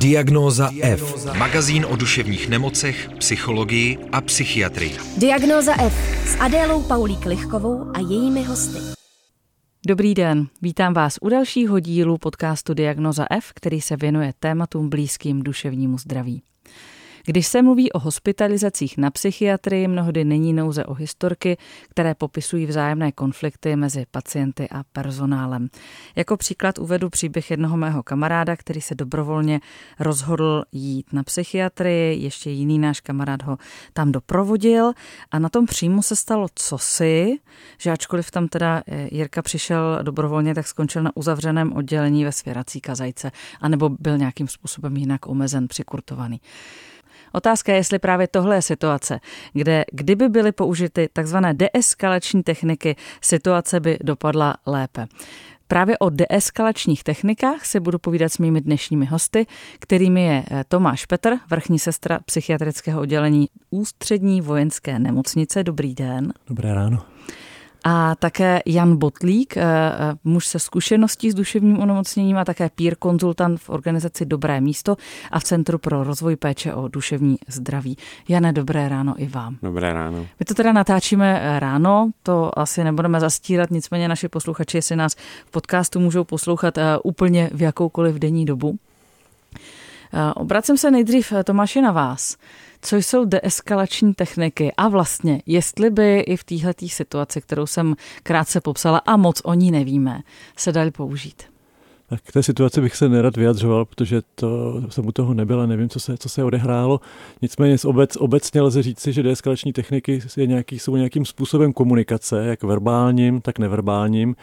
Diagnóza 0.00 0.70
F. 0.82 1.26
Magazín 1.38 1.86
o 1.90 1.96
duševních 1.96 2.48
nemocech, 2.48 3.08
psychologii 3.18 3.98
a 4.12 4.20
psychiatrii. 4.20 4.96
Diagnóza 5.16 5.82
F 5.82 5.94
s 6.26 6.36
Adélou 6.40 6.82
Paulík 6.82 7.26
Lichkovou 7.26 7.90
a 7.94 7.98
jejími 7.98 8.42
hosty. 8.42 8.78
Dobrý 9.86 10.14
den, 10.14 10.46
vítám 10.62 10.94
vás 10.94 11.18
u 11.20 11.28
dalšího 11.28 11.80
dílu 11.80 12.18
podcastu 12.18 12.74
Diagnoza 12.74 13.26
F, 13.30 13.52
který 13.54 13.80
se 13.80 13.96
věnuje 13.96 14.32
tématům 14.38 14.88
blízkým 14.88 15.42
duševnímu 15.42 15.98
zdraví. 15.98 16.42
Když 17.24 17.46
se 17.46 17.62
mluví 17.62 17.92
o 17.92 17.98
hospitalizacích 17.98 18.98
na 18.98 19.10
psychiatrii, 19.10 19.88
mnohdy 19.88 20.24
není 20.24 20.52
nouze 20.52 20.84
o 20.84 20.94
historky, 20.94 21.56
které 21.90 22.14
popisují 22.14 22.66
vzájemné 22.66 23.12
konflikty 23.12 23.76
mezi 23.76 24.06
pacienty 24.10 24.68
a 24.68 24.82
personálem. 24.92 25.68
Jako 26.16 26.36
příklad 26.36 26.78
uvedu 26.78 27.10
příběh 27.10 27.50
jednoho 27.50 27.76
mého 27.76 28.02
kamaráda, 28.02 28.56
který 28.56 28.80
se 28.80 28.94
dobrovolně 28.94 29.60
rozhodl 30.00 30.62
jít 30.72 31.12
na 31.12 31.22
psychiatrii, 31.22 32.22
ještě 32.22 32.50
jiný 32.50 32.78
náš 32.78 33.00
kamarád 33.00 33.42
ho 33.42 33.58
tam 33.92 34.12
doprovodil 34.12 34.92
a 35.30 35.38
na 35.38 35.48
tom 35.48 35.66
příjmu 35.66 36.02
se 36.02 36.16
stalo 36.16 36.46
cosi, 36.54 37.38
že 37.78 37.90
ačkoliv 37.90 38.30
tam 38.30 38.48
teda 38.48 38.82
eh, 38.86 39.08
Jirka 39.12 39.42
přišel 39.42 39.98
dobrovolně, 40.02 40.54
tak 40.54 40.66
skončil 40.66 41.02
na 41.02 41.10
uzavřeném 41.14 41.72
oddělení 41.72 42.24
ve 42.24 42.32
svěrací 42.32 42.80
kazajce, 42.80 43.30
anebo 43.60 43.88
byl 43.88 44.18
nějakým 44.18 44.48
způsobem 44.48 44.96
jinak 44.96 45.26
omezen, 45.26 45.68
přikurtovaný. 45.68 46.40
Otázka 47.32 47.72
je, 47.72 47.78
jestli 47.78 47.98
právě 47.98 48.28
tohle 48.28 48.56
je 48.56 48.62
situace, 48.62 49.20
kde 49.52 49.84
kdyby 49.92 50.28
byly 50.28 50.52
použity 50.52 51.08
takzvané 51.12 51.54
deeskalační 51.54 52.42
techniky, 52.42 52.96
situace 53.20 53.80
by 53.80 53.98
dopadla 54.02 54.54
lépe. 54.66 55.06
Právě 55.68 55.98
o 55.98 56.10
deeskalačních 56.10 57.04
technikách 57.04 57.66
se 57.66 57.80
budu 57.80 57.98
povídat 57.98 58.32
s 58.32 58.38
mými 58.38 58.60
dnešními 58.60 59.06
hosty, 59.06 59.46
kterými 59.78 60.24
je 60.24 60.44
eh, 60.50 60.64
Tomáš 60.68 61.06
Petr, 61.06 61.36
vrchní 61.50 61.78
sestra 61.78 62.20
psychiatrického 62.24 63.00
oddělení 63.00 63.48
Ústřední 63.70 64.40
vojenské 64.40 64.98
nemocnice. 64.98 65.64
Dobrý 65.64 65.94
den. 65.94 66.32
Dobré 66.48 66.74
ráno 66.74 67.02
a 67.84 68.14
také 68.14 68.62
Jan 68.66 68.96
Botlík, 68.96 69.56
eh, 69.56 69.62
eh, 69.62 70.14
muž 70.24 70.46
se 70.46 70.58
zkušeností 70.58 71.30
s 71.30 71.34
duševním 71.34 71.78
onemocněním 71.78 72.36
a 72.36 72.44
také 72.44 72.70
peer 72.74 72.96
konzultant 72.96 73.60
v 73.60 73.70
organizaci 73.70 74.26
Dobré 74.26 74.60
místo 74.60 74.96
a 75.30 75.40
v 75.40 75.44
Centru 75.44 75.78
pro 75.78 76.04
rozvoj 76.04 76.36
péče 76.36 76.74
o 76.74 76.88
duševní 76.88 77.38
zdraví. 77.48 77.96
Jane, 78.28 78.52
dobré 78.52 78.88
ráno 78.88 79.14
i 79.16 79.26
vám. 79.26 79.56
Dobré 79.62 79.92
ráno. 79.92 80.18
My 80.18 80.44
to 80.46 80.54
teda 80.54 80.72
natáčíme 80.72 81.40
eh, 81.42 81.60
ráno, 81.60 82.10
to 82.22 82.58
asi 82.58 82.84
nebudeme 82.84 83.20
zastírat, 83.20 83.70
nicméně 83.70 84.08
naši 84.08 84.28
posluchači, 84.28 84.76
jestli 84.76 84.96
nás 84.96 85.14
v 85.46 85.50
podcastu 85.50 86.00
můžou 86.00 86.24
poslouchat 86.24 86.78
úplně 87.04 87.50
v 87.52 87.62
jakoukoliv 87.62 88.14
denní 88.14 88.44
dobu. 88.44 88.78
Obracím 90.34 90.78
se 90.78 90.90
nejdřív 90.90 91.32
Tomáši 91.44 91.80
na 91.80 91.92
vás 91.92 92.36
co 92.82 92.96
jsou 92.96 93.24
deeskalační 93.24 94.14
techniky 94.14 94.72
a 94.76 94.88
vlastně, 94.88 95.42
jestli 95.46 95.90
by 95.90 96.20
i 96.20 96.36
v 96.36 96.44
této 96.44 96.88
situaci, 96.88 97.40
kterou 97.40 97.66
jsem 97.66 97.94
krátce 98.22 98.60
popsala 98.60 98.98
a 98.98 99.16
moc 99.16 99.40
o 99.44 99.54
ní 99.54 99.70
nevíme, 99.70 100.20
se 100.56 100.72
dali 100.72 100.90
použít. 100.90 101.42
Tak 102.08 102.20
k 102.22 102.32
té 102.32 102.42
situaci 102.42 102.80
bych 102.80 102.96
se 102.96 103.08
nerad 103.08 103.36
vyjadřoval, 103.36 103.84
protože 103.84 104.22
to, 104.34 104.82
jsem 104.88 105.06
u 105.06 105.12
toho 105.12 105.34
nebyl 105.34 105.60
a 105.60 105.66
nevím, 105.66 105.88
co 105.88 106.00
se, 106.00 106.18
co 106.18 106.28
se 106.28 106.44
odehrálo. 106.44 107.00
Nicméně 107.42 107.78
z 107.78 107.84
obec, 107.84 108.16
obecně 108.16 108.60
lze 108.60 108.82
říci, 108.82 109.12
že 109.12 109.22
deeskalační 109.22 109.72
techniky 109.72 110.20
je 110.36 110.46
nějaký, 110.46 110.78
jsou 110.78 110.96
nějakým 110.96 111.24
způsobem 111.24 111.72
komunikace, 111.72 112.44
jak 112.46 112.62
verbálním, 112.62 113.40
tak 113.40 113.58
neverbálním, 113.58 114.36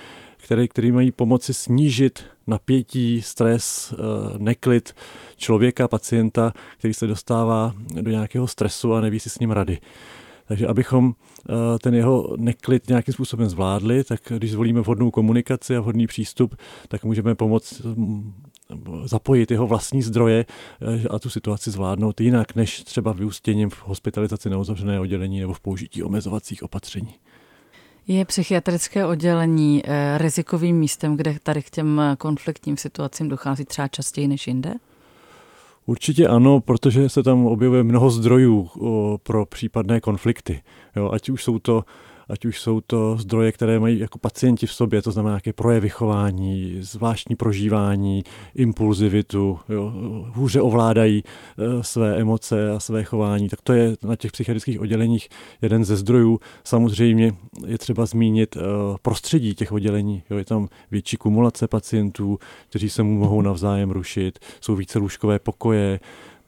který, 0.46 0.68
který 0.68 0.92
mají 0.92 1.12
pomoci 1.12 1.54
snížit 1.54 2.24
napětí, 2.48 3.22
stres, 3.22 3.94
eh, 3.94 4.38
neklid 4.38 4.94
člověka, 5.38 5.88
pacienta, 5.88 6.54
který 6.78 6.94
se 6.94 7.08
dostává 7.08 7.74
do 8.02 8.12
nějakého 8.12 8.48
stresu 8.48 8.94
a 8.94 9.02
neví 9.02 9.20
si 9.20 9.30
s 9.30 9.40
ním 9.40 9.52
rady. 9.52 9.78
Takže 10.48 10.68
abychom 10.68 11.14
eh, 11.14 11.54
ten 11.80 11.96
jeho 11.96 12.36
neklid 12.38 12.88
nějakým 12.90 13.14
způsobem 13.14 13.50
zvládli, 13.50 14.04
tak 14.04 14.20
když 14.38 14.52
zvolíme 14.52 14.82
vhodnou 14.82 15.12
komunikaci 15.12 15.76
a 15.76 15.82
vhodný 15.82 16.08
přístup, 16.08 16.56
tak 16.88 17.04
můžeme 17.04 17.36
pomoct 17.36 17.82
mm, 17.82 18.34
zapojit 19.06 19.52
jeho 19.52 19.68
vlastní 19.68 20.02
zdroje 20.02 20.46
eh, 20.82 21.08
a 21.08 21.20
tu 21.20 21.30
situaci 21.30 21.72
zvládnout 21.72 22.22
jinak, 22.22 22.56
než 22.56 22.84
třeba 22.84 23.12
vyústěním 23.12 23.70
v 23.70 23.88
hospitalizaci 23.88 24.50
na 24.50 24.58
uzavřené 24.58 25.00
oddělení 25.00 25.40
nebo 25.40 25.54
v 25.54 25.60
použití 25.60 26.04
omezovacích 26.04 26.64
opatření. 26.64 27.16
Je 28.08 28.26
psychiatrické 28.26 29.06
oddělení 29.06 29.82
eh, 29.86 30.18
rizikovým 30.18 30.78
místem, 30.78 31.18
kde 31.18 31.38
tady 31.44 31.64
k 31.64 31.70
těm 31.70 32.02
konfliktním 32.18 32.78
situacím 32.78 33.30
dochází 33.30 33.66
třeba 33.66 33.88
častěji 33.88 34.28
než 34.28 34.48
jinde? 34.48 34.74
Určitě 35.86 36.28
ano, 36.28 36.60
protože 36.60 37.10
se 37.10 37.24
tam 37.24 37.46
objevuje 37.46 37.84
mnoho 37.84 38.10
zdrojů 38.10 38.70
pro 39.24 39.46
případné 39.46 40.02
konflikty. 40.02 40.62
Jo, 40.96 41.12
ať 41.14 41.30
už 41.30 41.44
jsou 41.44 41.60
to 41.60 41.84
ať 42.30 42.46
už 42.46 42.62
jsou 42.62 42.82
to 42.82 43.18
zdroje, 43.18 43.52
které 43.52 43.80
mají 43.80 44.00
jako 44.00 44.20
pacienti 44.20 44.68
v 44.68 44.74
sobě, 44.74 45.02
to 45.02 45.12
znamená 45.12 45.34
nějaké 45.34 45.54
projevy 45.54 45.90
chování, 45.90 46.78
zvláštní 46.80 47.36
prožívání, 47.36 48.24
impulzivitu, 48.56 49.60
jo, 49.70 49.94
hůře 50.34 50.62
ovládají 50.62 51.24
e, 51.58 51.84
své 51.84 52.16
emoce 52.18 52.72
a 52.72 52.80
své 52.80 53.04
chování, 53.04 53.50
tak 53.50 53.62
to 53.62 53.74
je 53.74 53.96
na 54.04 54.16
těch 54.16 54.32
psychiatrických 54.32 54.82
odděleních 54.82 55.30
jeden 55.62 55.86
ze 55.86 55.96
zdrojů. 55.96 56.40
Samozřejmě 56.64 57.34
je 57.66 57.78
třeba 57.78 58.06
zmínit 58.06 58.58
e, 58.58 58.60
prostředí 59.02 59.56
těch 59.56 59.72
oddělení. 59.72 60.24
Jo, 60.30 60.38
je 60.38 60.46
tam 60.46 60.68
větší 60.92 61.18
kumulace 61.18 61.68
pacientů, 61.68 62.40
kteří 62.70 62.90
se 62.90 63.04
mu 63.04 63.20
mohou 63.20 63.42
navzájem 63.42 63.92
rušit, 63.92 64.40
jsou 64.62 64.76
více 64.76 65.00
lůžkové 65.00 65.40
pokoje, 65.40 66.00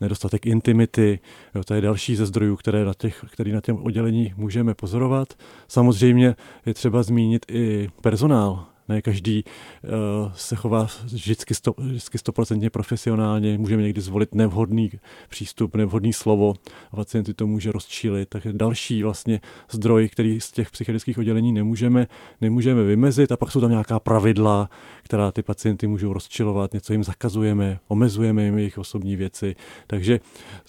nedostatek 0.02 0.46
intimity. 0.46 1.19
Jo, 1.56 1.63
to 1.63 1.74
je 1.74 1.81
další 1.81 2.16
ze 2.16 2.25
zdrojů, 2.25 2.56
které 2.56 2.85
na 2.85 2.94
těch, 2.94 3.25
který 3.31 3.52
na 3.52 3.62
těm 3.62 3.78
oddělení 3.84 4.34
můžeme 4.38 4.74
pozorovat. 4.74 5.34
Samozřejmě 5.68 6.35
je 6.66 6.74
třeba 6.74 7.03
zmínit 7.03 7.46
i 7.52 7.90
personál. 8.02 8.77
Ne 8.90 9.02
každý 9.02 9.44
uh, 9.44 10.31
se 10.36 10.56
chová 10.56 10.88
vždycky, 11.03 11.56
sto, 11.56 11.74
vždycky 11.78 12.18
stoprocentně 12.18 12.70
profesionálně, 12.70 13.58
můžeme 13.58 13.84
někdy 13.84 14.02
zvolit 14.02 14.36
nevhodný 14.36 14.92
přístup, 15.30 15.75
nevhodný 15.75 16.14
slovo 16.14 16.53
a 16.92 16.96
pacienty 16.96 17.34
to 17.34 17.47
může 17.47 17.72
rozčílit. 17.72 18.30
Takže 18.30 18.53
další 18.53 19.03
vlastně 19.03 19.42
zdroj, 19.72 20.09
který 20.09 20.42
z 20.42 20.52
těch 20.52 20.72
psychiatrických 20.72 21.18
oddělení 21.18 21.52
nemůžeme, 21.52 22.08
nemůžeme 22.42 22.84
vymezit 22.84 23.31
a 23.31 23.38
pak 23.38 23.52
jsou 23.52 23.62
tam 23.62 23.70
nějaká 23.70 24.00
pravidla, 24.00 24.70
která 25.03 25.31
ty 25.31 25.44
pacienty 25.44 25.88
můžou 25.88 26.14
rozčilovat, 26.14 26.74
něco 26.74 26.94
jim 26.94 27.03
zakazujeme, 27.03 27.80
omezujeme 27.88 28.44
jim 28.44 28.58
jejich 28.58 28.78
osobní 28.78 29.16
věci. 29.16 29.56
Takže 29.88 30.20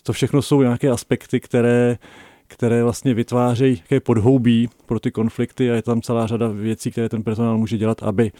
to 0.02 0.12
všechno 0.12 0.42
jsou 0.42 0.62
nějaké 0.62 0.90
aspekty, 0.90 1.40
které 1.40 1.98
které 2.48 2.84
vlastně 2.84 3.14
vytvářejí 3.14 3.76
také 3.76 4.00
podhoubí 4.00 4.68
pro 4.86 5.00
ty 5.00 5.10
konflikty 5.10 5.70
a 5.70 5.74
je 5.74 5.82
tam 5.82 6.02
celá 6.02 6.26
řada 6.26 6.48
věcí, 6.48 6.90
které 6.90 7.08
ten 7.08 7.22
personál 7.22 7.58
může 7.58 7.78
dělat, 7.78 8.02
aby, 8.02 8.32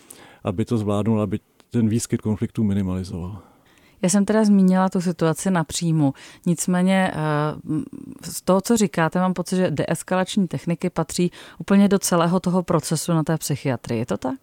aby 0.44 0.64
to 0.64 0.78
zvládnul, 0.78 1.20
aby 1.20 1.40
ten 1.70 1.88
výskyt 1.88 2.20
konfliktů 2.20 2.64
minimalizoval. 2.64 3.42
Já 4.02 4.08
jsem 4.08 4.24
teda 4.24 4.44
zmínila 4.44 4.88
tu 4.88 5.00
situaci 5.00 5.50
napřímo. 5.50 6.12
Nicméně 6.46 7.12
eh, 7.14 8.30
z 8.30 8.42
toho, 8.42 8.60
co 8.60 8.76
říkáte, 8.76 9.18
mám 9.18 9.34
pocit, 9.34 9.56
že 9.56 9.70
deeskalační 9.70 10.48
techniky 10.48 10.90
patří 10.90 11.30
úplně 11.58 11.88
do 11.88 11.98
celého 11.98 12.40
toho 12.40 12.62
procesu 12.62 13.12
na 13.12 13.22
té 13.22 13.38
psychiatrii. 13.38 13.98
Je 13.98 14.06
to 14.06 14.16
tak? 14.16 14.38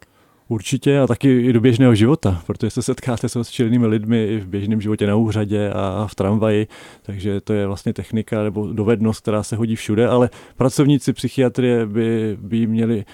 Určitě 0.48 1.00
a 1.00 1.06
taky 1.06 1.40
i 1.40 1.52
do 1.52 1.60
běžného 1.60 1.94
života, 1.94 2.42
protože 2.46 2.70
se 2.70 2.82
setkáte 2.82 3.28
se 3.28 3.38
rozčilenými 3.38 3.86
lidmi 3.86 4.24
i 4.24 4.40
v 4.40 4.46
běžném 4.46 4.80
životě 4.80 5.06
na 5.06 5.16
úřadě 5.16 5.70
a 5.70 6.06
v 6.06 6.14
tramvaji, 6.14 6.66
takže 7.02 7.40
to 7.40 7.52
je 7.52 7.66
vlastně 7.66 7.92
technika 7.92 8.42
nebo 8.42 8.72
dovednost, 8.72 9.20
která 9.20 9.42
se 9.42 9.56
hodí 9.56 9.76
všude, 9.76 10.08
ale 10.08 10.30
pracovníci 10.56 11.12
psychiatrie 11.12 11.86
by, 11.86 12.36
by 12.40 12.66
měli 12.66 13.04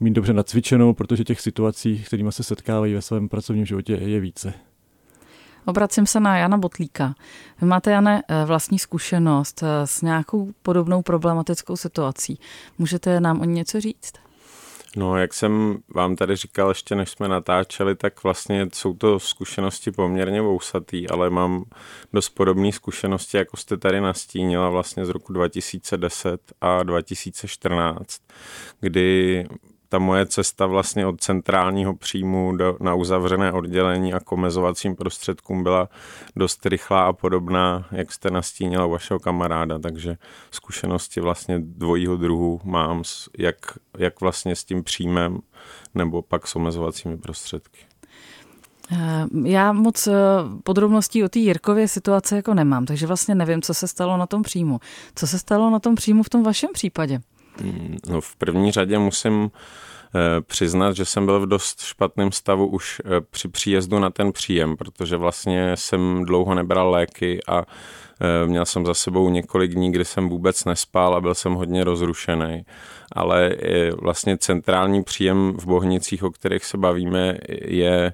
mít 0.00 0.12
dobře 0.12 0.32
nacvičenou, 0.32 0.92
protože 0.92 1.24
těch 1.24 1.40
situací, 1.40 2.02
kterými 2.06 2.32
se 2.32 2.42
setkávají 2.42 2.94
ve 2.94 3.02
svém 3.02 3.28
pracovním 3.28 3.66
životě, 3.66 3.92
je 3.92 4.20
více. 4.20 4.52
Obracím 5.64 6.06
se 6.06 6.20
na 6.20 6.38
Jana 6.38 6.58
Botlíka. 6.58 7.14
Vy 7.60 7.66
máte, 7.66 7.90
Jane, 7.90 8.22
vlastní 8.44 8.78
zkušenost 8.78 9.62
s 9.84 10.02
nějakou 10.02 10.52
podobnou 10.62 11.02
problematickou 11.02 11.76
situací. 11.76 12.38
Můžete 12.78 13.20
nám 13.20 13.40
o 13.40 13.44
ní 13.44 13.54
něco 13.54 13.80
říct? 13.80 14.12
No, 14.96 15.18
jak 15.18 15.34
jsem 15.34 15.78
vám 15.94 16.16
tady 16.16 16.36
říkal 16.36 16.68
ještě 16.68 16.94
než 16.94 17.10
jsme 17.10 17.28
natáčeli, 17.28 17.96
tak 17.96 18.22
vlastně 18.22 18.68
jsou 18.72 18.94
to 18.94 19.18
zkušenosti 19.18 19.90
poměrně 19.92 20.40
vousatý, 20.42 21.08
ale 21.08 21.30
mám 21.30 21.64
dost 22.12 22.28
podobné 22.28 22.72
zkušenosti, 22.72 23.36
jako 23.36 23.56
jste 23.56 23.76
tady 23.76 24.00
nastínila 24.00 24.70
vlastně 24.70 25.06
z 25.06 25.08
roku 25.08 25.32
2010 25.32 26.52
a 26.60 26.82
2014, 26.82 28.22
kdy 28.80 29.46
ta 29.88 29.98
moje 29.98 30.26
cesta 30.26 30.66
vlastně 30.66 31.06
od 31.06 31.20
centrálního 31.20 31.96
příjmu 31.96 32.56
do, 32.56 32.76
na 32.80 32.94
uzavřené 32.94 33.52
oddělení 33.52 34.14
a 34.14 34.20
komezovacím 34.20 34.96
prostředkům 34.96 35.62
byla 35.62 35.88
dost 36.36 36.66
rychlá 36.66 37.04
a 37.04 37.12
podobná, 37.12 37.88
jak 37.92 38.12
jste 38.12 38.30
nastínila 38.30 38.86
u 38.86 38.90
vašeho 38.90 39.20
kamaráda, 39.20 39.78
takže 39.78 40.16
zkušenosti 40.50 41.20
vlastně 41.20 41.58
dvojího 41.58 42.16
druhu 42.16 42.60
mám, 42.64 43.02
jak, 43.38 43.56
jak 43.98 44.20
vlastně 44.20 44.56
s 44.56 44.64
tím 44.64 44.84
příjmem 44.84 45.38
nebo 45.94 46.22
pak 46.22 46.46
s 46.46 46.56
omezovacími 46.56 47.18
prostředky. 47.18 47.80
Eh, 48.92 49.26
já 49.44 49.72
moc 49.72 50.06
eh, 50.06 50.12
podrobností 50.64 51.24
o 51.24 51.28
té 51.28 51.38
Jirkově 51.38 51.88
situace 51.88 52.36
jako 52.36 52.54
nemám, 52.54 52.86
takže 52.86 53.06
vlastně 53.06 53.34
nevím, 53.34 53.62
co 53.62 53.74
se 53.74 53.88
stalo 53.88 54.16
na 54.16 54.26
tom 54.26 54.42
příjmu. 54.42 54.80
Co 55.14 55.26
se 55.26 55.38
stalo 55.38 55.70
na 55.70 55.78
tom 55.78 55.94
příjmu 55.94 56.22
v 56.22 56.28
tom 56.28 56.42
vašem 56.42 56.70
případě? 56.72 57.20
No 58.08 58.20
v 58.20 58.36
první 58.36 58.72
řadě 58.72 58.98
musím 58.98 59.50
eh, 59.50 60.40
přiznat, 60.40 60.96
že 60.96 61.04
jsem 61.04 61.26
byl 61.26 61.40
v 61.40 61.46
dost 61.46 61.80
špatném 61.82 62.32
stavu 62.32 62.66
už 62.66 63.02
při 63.30 63.48
příjezdu 63.48 63.98
na 63.98 64.10
ten 64.10 64.32
příjem, 64.32 64.76
protože 64.76 65.16
vlastně 65.16 65.72
jsem 65.74 66.24
dlouho 66.24 66.54
nebral 66.54 66.90
léky 66.90 67.40
a 67.48 67.64
měl 68.46 68.64
jsem 68.64 68.86
za 68.86 68.94
sebou 68.94 69.28
několik 69.28 69.74
dní, 69.74 69.92
kdy 69.92 70.04
jsem 70.04 70.28
vůbec 70.28 70.64
nespal 70.64 71.14
a 71.14 71.20
byl 71.20 71.34
jsem 71.34 71.54
hodně 71.54 71.84
rozrušený. 71.84 72.64
Ale 73.12 73.56
vlastně 74.02 74.38
centrální 74.38 75.04
příjem 75.04 75.52
v 75.58 75.66
Bohnicích, 75.66 76.22
o 76.22 76.30
kterých 76.30 76.64
se 76.64 76.78
bavíme, 76.78 77.38
je 77.64 78.12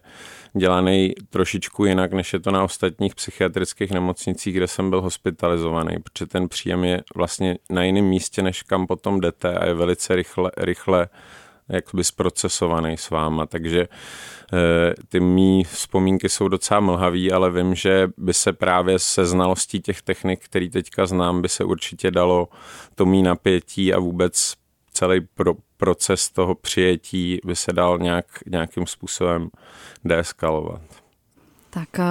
dělaný 0.56 1.12
trošičku 1.31 1.85
jinak, 1.85 2.12
než 2.12 2.33
je 2.33 2.41
to 2.41 2.51
na 2.51 2.65
ostatních 2.65 3.15
psychiatrických 3.15 3.91
nemocnicích, 3.91 4.56
kde 4.56 4.69
jsem 4.69 4.91
byl 4.91 5.01
hospitalizovaný, 5.01 5.97
protože 6.03 6.27
ten 6.27 6.49
příjem 6.49 6.85
je 6.85 7.03
vlastně 7.15 7.59
na 7.71 7.83
jiném 7.83 8.05
místě, 8.05 8.43
než 8.43 8.62
kam 8.62 8.87
potom 8.87 9.21
jdete 9.21 9.55
a 9.55 9.67
je 9.67 9.75
velice 9.75 10.15
rychle, 10.15 10.51
rychle 10.56 11.09
jakoby 11.69 12.05
zprocesovaný 12.05 12.97
s 12.97 13.11
váma, 13.11 13.47
takže 13.47 13.81
e, 13.81 13.89
ty 15.09 15.21
mý 15.21 15.65
vzpomínky 15.65 16.29
jsou 16.29 16.49
docela 16.49 16.81
mlhavý, 16.81 17.33
ale 17.33 17.50
vím, 17.50 17.75
že 17.75 18.09
by 18.17 18.35
se 18.35 18.53
právě 18.53 18.99
se 18.99 19.27
znalostí 19.27 19.81
těch 19.81 20.03
technik, 20.03 20.45
který 20.45 20.71
teďka 20.71 21.07
znám, 21.07 21.43
by 21.43 21.49
se 21.49 21.65
určitě 21.65 22.11
dalo 22.11 22.49
to 22.95 23.07
mý 23.07 23.23
napětí 23.23 23.95
a 23.95 23.99
vůbec 23.99 24.55
celý 24.94 25.20
pro, 25.20 25.55
proces 25.76 26.31
toho 26.31 26.55
přijetí 26.55 27.41
by 27.44 27.56
se 27.56 27.73
dal 27.73 27.99
nějak, 27.99 28.26
nějakým 28.46 28.87
způsobem 28.87 29.49
deeskalovat. 30.05 30.81
Tak 31.70 31.99
eh, 31.99 32.05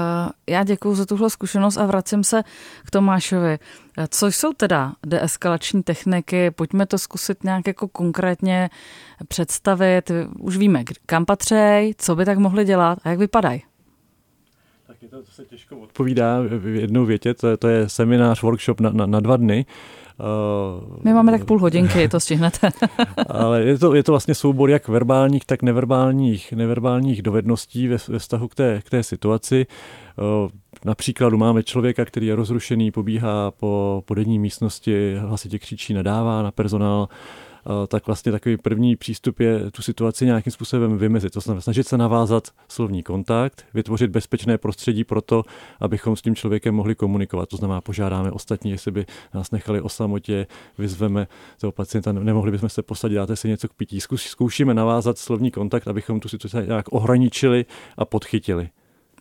já 0.50 0.64
děkuji 0.64 0.96
za 0.96 1.06
tuhle 1.06 1.30
zkušenost 1.30 1.78
a 1.78 1.86
vracím 1.86 2.24
se 2.24 2.44
k 2.86 2.92
Tomášovi. 2.92 3.60
Eh, 3.98 4.08
co 4.08 4.28
jsou 4.28 4.54
teda 4.54 4.94
deeskalační 5.06 5.84
techniky? 5.84 6.52
Pojďme 6.52 6.86
to 6.86 6.98
zkusit 6.98 7.44
nějak 7.44 7.68
jako 7.68 7.88
konkrétně 7.88 8.70
představit. 9.28 10.12
Už 10.40 10.58
víme, 10.58 10.84
kam 11.06 11.26
patřej, 11.26 11.94
co 11.98 12.16
by 12.16 12.26
tak 12.26 12.38
mohli 12.38 12.66
dělat 12.66 13.00
a 13.04 13.10
jak 13.10 13.20
vypadají. 13.20 13.64
Tak 14.88 15.04
je 15.04 15.10
to, 15.10 15.24
to 15.24 15.32
se 15.32 15.46
těžko 15.46 15.78
odpovídá 15.78 16.42
v 16.42 16.68
jednou 16.68 17.06
větě, 17.06 17.34
to 17.34 17.48
je, 17.48 17.58
to 17.58 17.68
je 17.68 17.90
seminář, 17.90 18.42
workshop 18.42 18.80
na, 18.80 18.90
na, 18.90 19.06
na 19.06 19.20
dva 19.20 19.38
dny. 19.38 19.66
My 21.04 21.14
máme 21.14 21.32
tak 21.32 21.46
půl 21.46 21.60
hodinky, 21.62 22.08
to 22.08 22.20
stihnete. 22.20 22.70
ale 23.30 23.62
je 23.64 23.78
to, 23.78 23.96
je 23.96 24.04
to 24.04 24.12
vlastně 24.12 24.36
soubor 24.36 24.70
jak 24.70 24.88
verbálních, 24.88 25.46
tak 25.46 25.62
neverbálních, 25.62 26.54
neverbálních 26.54 27.22
dovedností 27.22 27.88
ve, 27.88 27.98
ve 28.08 28.20
vztahu 28.20 28.48
k 28.48 28.56
té, 28.56 28.82
k 28.86 28.90
té 28.90 29.04
situaci. 29.04 29.66
Například 30.86 31.34
máme 31.34 31.64
člověka, 31.64 32.06
který 32.06 32.28
je 32.28 32.36
rozrušený, 32.36 32.92
pobíhá 32.92 33.52
po, 33.52 34.04
po 34.06 34.14
denní 34.14 34.40
místnosti, 34.40 35.16
hlasitě 35.16 35.60
křičí, 35.60 35.94
nadává 35.94 36.42
na 36.42 36.52
personál, 36.52 37.08
tak 37.88 38.08
vlastně 38.08 38.32
takový 38.32 38.58
první 38.58 38.96
přístup 38.96 39.40
je 39.40 39.72
tu 39.72 39.82
situaci 39.82 40.26
nějakým 40.26 40.54
způsobem 40.54 40.98
vymezit. 40.98 41.34
To 41.34 41.40
znamená 41.40 41.62
snažit 41.62 41.88
se 41.88 41.98
navázat 41.98 42.48
slovní 42.68 43.04
kontakt, 43.04 43.66
vytvořit 43.74 44.12
bezpečné 44.12 44.58
prostředí 44.58 45.04
pro 45.04 45.22
to, 45.22 45.44
abychom 45.80 46.16
s 46.16 46.22
tím 46.22 46.36
člověkem 46.36 46.76
mohli 46.76 46.96
komunikovat. 46.96 47.50
To 47.50 47.58
znamená, 47.58 47.82
požádáme 47.82 48.32
ostatní, 48.32 48.72
jestli 48.72 48.92
by 48.92 49.06
nás 49.34 49.52
nechali 49.52 49.82
o 49.82 49.90
samotě, 49.90 50.48
vyzveme 50.78 51.28
toho 51.60 51.72
pacienta, 51.72 52.12
nemohli 52.12 52.52
bychom 52.52 52.70
se 52.70 52.82
posadit, 52.82 53.16
dáte 53.16 53.36
si 53.36 53.48
něco 53.48 53.68
k 53.68 53.74
pití. 53.74 54.00
Zkoušíme 54.18 54.74
navázat 54.74 55.18
slovní 55.18 55.52
kontakt, 55.52 55.88
abychom 55.88 56.20
tu 56.20 56.30
situaci 56.30 56.68
nějak 56.68 56.86
ohraničili 56.92 57.66
a 57.98 58.06
podchytili. 58.06 58.70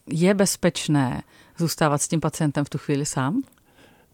Je 0.06 0.34
bezpečné 0.34 1.22
zůstávat 1.58 2.02
s 2.02 2.08
tím 2.08 2.20
pacientem 2.20 2.64
v 2.64 2.70
tu 2.70 2.78
chvíli 2.78 3.06
sám? 3.06 3.42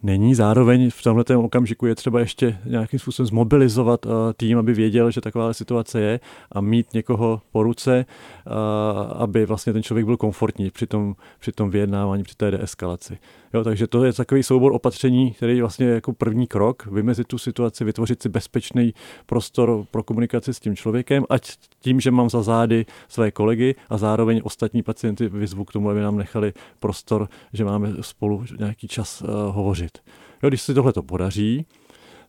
Není. 0.03 0.35
Zároveň 0.35 0.91
v 0.91 1.03
tomhle 1.03 1.25
okamžiku 1.37 1.87
je 1.87 1.95
třeba 1.95 2.21
ještě 2.21 2.59
nějakým 2.65 2.99
způsobem 2.99 3.27
zmobilizovat 3.27 4.07
uh, 4.07 4.13
tým, 4.37 4.59
aby 4.59 4.73
věděl, 4.73 5.11
že 5.11 5.21
taková 5.21 5.53
situace 5.53 6.01
je 6.01 6.21
a 6.53 6.61
mít 6.61 6.95
někoho 6.95 7.43
po 7.53 7.63
ruce, 7.63 8.07
uh, 8.47 8.53
aby 9.23 9.47
vlastně 9.47 9.73
ten 9.73 9.83
člověk 9.83 10.07
byl 10.07 10.17
komfortní 10.17 10.71
při 10.71 10.87
tom, 10.87 11.15
při 11.41 11.53
tom 11.53 11.71
vyjednávání, 11.71 12.23
při 12.23 12.35
té 12.37 12.51
deeskalaci. 12.51 13.19
Jo, 13.55 13.65
takže 13.65 13.87
to 13.87 14.05
je 14.05 14.13
takový 14.13 14.43
soubor 14.43 14.73
opatření, 14.73 15.31
který 15.31 15.57
je 15.57 15.63
vlastně 15.63 15.87
jako 15.87 16.13
první 16.13 16.47
krok, 16.47 16.87
vymezit 16.87 17.27
tu 17.27 17.39
situaci, 17.39 17.85
vytvořit 17.85 18.23
si 18.23 18.29
bezpečný 18.29 18.95
prostor 19.27 19.85
pro 19.91 20.03
komunikaci 20.03 20.55
s 20.55 20.61
tím 20.61 20.77
člověkem, 20.77 21.25
ať 21.31 21.53
tím, 21.81 22.01
že 22.01 22.11
mám 22.11 22.31
za 22.31 22.43
zády 22.43 22.87
své 23.09 23.31
kolegy 23.31 23.75
a 23.89 23.99
zároveň 23.99 24.41
ostatní 24.45 24.83
pacienty 24.83 25.29
vyzvu 25.29 25.65
k 25.65 25.73
tomu, 25.73 25.91
aby 25.91 26.01
nám 26.01 26.17
nechali 26.17 26.53
prostor, 26.81 27.29
že 27.53 27.65
máme 27.65 27.93
spolu 28.01 28.45
nějaký 28.59 28.89
čas 28.89 29.23
uh, 29.23 29.29
hovořit. 29.29 29.99
Jo, 30.43 30.49
když 30.49 30.63
si 30.63 30.75
tohle 30.75 30.93
to 30.93 31.03
podaří, 31.03 31.67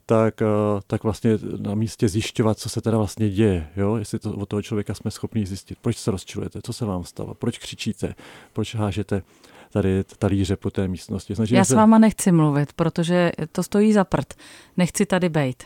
tak, 0.05 0.41
uh, 0.41 0.79
tak 0.87 1.03
vlastně 1.03 1.37
na 1.59 1.75
místě 1.75 2.09
zjišťovat, 2.09 2.59
co 2.59 2.69
se 2.69 2.81
teda 2.81 2.97
vlastně 2.97 3.29
děje, 3.29 3.67
jo? 3.75 3.95
jestli 3.95 4.19
to 4.19 4.33
od 4.33 4.49
toho 4.49 4.61
člověka 4.61 4.93
jsme 4.93 5.11
schopni 5.11 5.45
zjistit, 5.45 5.77
proč 5.81 5.97
se 5.97 6.11
rozčilujete, 6.11 6.59
co 6.63 6.73
se 6.73 6.85
vám 6.85 7.03
stalo, 7.03 7.33
proč 7.33 7.57
křičíte, 7.57 8.15
proč 8.53 8.75
hážete 8.75 9.21
tady 9.71 10.03
talíře 10.03 10.55
po 10.55 10.69
té 10.71 10.87
místnosti. 10.87 11.35
Snažíme 11.35 11.57
Já 11.57 11.65
s 11.65 11.71
váma 11.71 11.97
nechci 11.97 12.31
mluvit, 12.31 12.73
protože 12.73 13.31
to 13.51 13.63
stojí 13.63 13.93
za 13.93 14.03
prd. 14.03 14.33
Nechci 14.77 15.05
tady 15.05 15.29
být. 15.29 15.63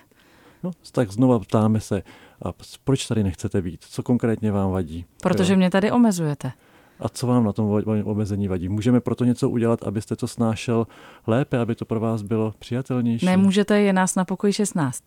No, 0.63 0.71
tak 0.91 1.11
znova 1.11 1.39
ptáme 1.39 1.79
se, 1.79 2.03
a 2.41 2.49
proč 2.83 3.07
tady 3.07 3.23
nechcete 3.23 3.61
být? 3.61 3.83
Co 3.89 4.03
konkrétně 4.03 4.51
vám 4.51 4.71
vadí? 4.71 5.05
Protože 5.21 5.53
jo? 5.53 5.57
mě 5.57 5.69
tady 5.69 5.91
omezujete. 5.91 6.51
A 6.99 7.09
co 7.09 7.27
vám 7.27 7.43
na 7.43 7.53
tom 7.53 7.81
omezení 8.03 8.47
vadí? 8.47 8.69
Můžeme 8.69 9.01
proto 9.01 9.25
něco 9.25 9.49
udělat, 9.49 9.83
abyste 9.83 10.15
to 10.15 10.27
snášel 10.27 10.87
lépe, 11.27 11.59
aby 11.59 11.75
to 11.75 11.85
pro 11.85 11.99
vás 11.99 12.21
bylo 12.21 12.53
přijatelnější? 12.59 13.25
Nemůžete, 13.25 13.81
je 13.81 13.93
nás 13.93 14.15
na 14.15 14.25
pokoji 14.25 14.53
16. 14.53 15.03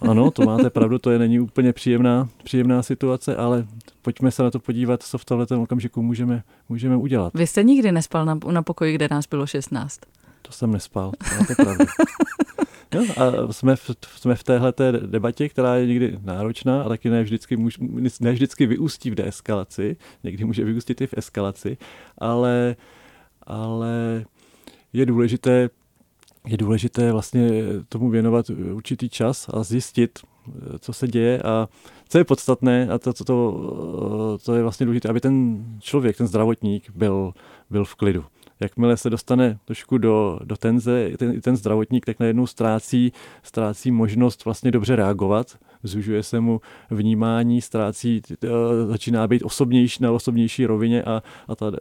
Ano, 0.00 0.30
to 0.30 0.42
máte 0.42 0.70
pravdu, 0.70 0.98
to 0.98 1.10
je 1.10 1.18
není 1.18 1.40
úplně 1.40 1.72
příjemná, 1.72 2.28
příjemná 2.44 2.82
situace, 2.82 3.36
ale 3.36 3.66
pojďme 4.02 4.30
se 4.30 4.42
na 4.42 4.50
to 4.50 4.58
podívat, 4.58 5.02
co 5.02 5.18
v 5.18 5.24
tomto 5.24 5.62
okamžiku 5.62 6.02
můžeme, 6.02 6.42
můžeme 6.68 6.96
udělat. 6.96 7.32
Vy 7.34 7.46
jste 7.46 7.62
nikdy 7.62 7.92
nespal 7.92 8.24
na, 8.24 8.38
na 8.50 8.62
pokoji, 8.62 8.94
kde 8.94 9.08
nás 9.10 9.26
bylo 9.26 9.46
16? 9.46 10.00
To 10.42 10.52
jsem 10.52 10.72
nespal, 10.72 11.12
máte 11.38 11.54
pravdu. 11.54 11.84
No, 12.94 13.00
a 13.16 13.52
jsme 13.52 13.76
v, 13.76 13.90
jsme 14.16 14.34
v 14.34 14.44
téhle 14.44 14.72
debatě, 15.06 15.48
která 15.48 15.76
je 15.76 15.86
někdy 15.86 16.18
náročná 16.22 16.82
a 16.82 16.88
taky 16.88 17.10
ne 17.10 17.22
vždycky, 17.22 17.56
můž, 17.56 17.78
ne 18.20 18.32
vždycky 18.32 18.66
vyústí 18.66 19.10
v 19.10 19.14
deeskalaci, 19.14 19.96
někdy 20.24 20.44
může 20.44 20.64
vyústit 20.64 21.00
i 21.00 21.06
v 21.06 21.14
eskalaci, 21.16 21.76
ale, 22.18 22.76
ale 23.42 24.24
je 24.92 25.06
důležité 25.06 25.70
je 26.48 26.56
důležité 26.56 27.12
vlastně 27.12 27.50
tomu 27.88 28.10
věnovat 28.10 28.50
určitý 28.50 29.08
čas 29.08 29.50
a 29.52 29.62
zjistit, 29.62 30.18
co 30.78 30.92
se 30.92 31.08
děje 31.08 31.42
a 31.42 31.68
co 32.08 32.18
je 32.18 32.24
podstatné 32.24 32.88
a 32.88 32.98
to, 32.98 33.12
to, 33.12 33.24
to, 33.24 34.38
to 34.44 34.54
je 34.54 34.62
vlastně 34.62 34.86
důležité, 34.86 35.08
aby 35.08 35.20
ten 35.20 35.64
člověk, 35.80 36.16
ten 36.16 36.26
zdravotník 36.26 36.90
byl, 36.94 37.32
byl 37.70 37.84
v 37.84 37.94
klidu. 37.94 38.24
Jakmile 38.60 38.96
se 38.96 39.10
dostane 39.10 39.58
trošku 39.64 39.98
do, 39.98 40.38
do 40.44 40.56
tenze, 40.56 41.10
ten, 41.16 41.40
ten 41.40 41.56
zdravotník 41.56 42.06
tak 42.06 42.20
najednou 42.20 42.46
ztrácí, 42.46 43.12
ztrácí 43.42 43.90
možnost 43.90 44.44
vlastně 44.44 44.70
dobře 44.70 44.96
reagovat, 44.96 45.58
zužuje 45.82 46.22
se 46.22 46.40
mu 46.40 46.60
vnímání, 46.90 47.60
ztrácí, 47.60 48.22
eh, 48.44 48.48
začíná 48.86 49.26
být 49.26 49.42
osobnější 49.42 50.02
na 50.02 50.12
osobnější 50.12 50.66
rovině 50.66 51.02
a, 51.02 51.22
a 51.48 51.56
ta 51.56 51.72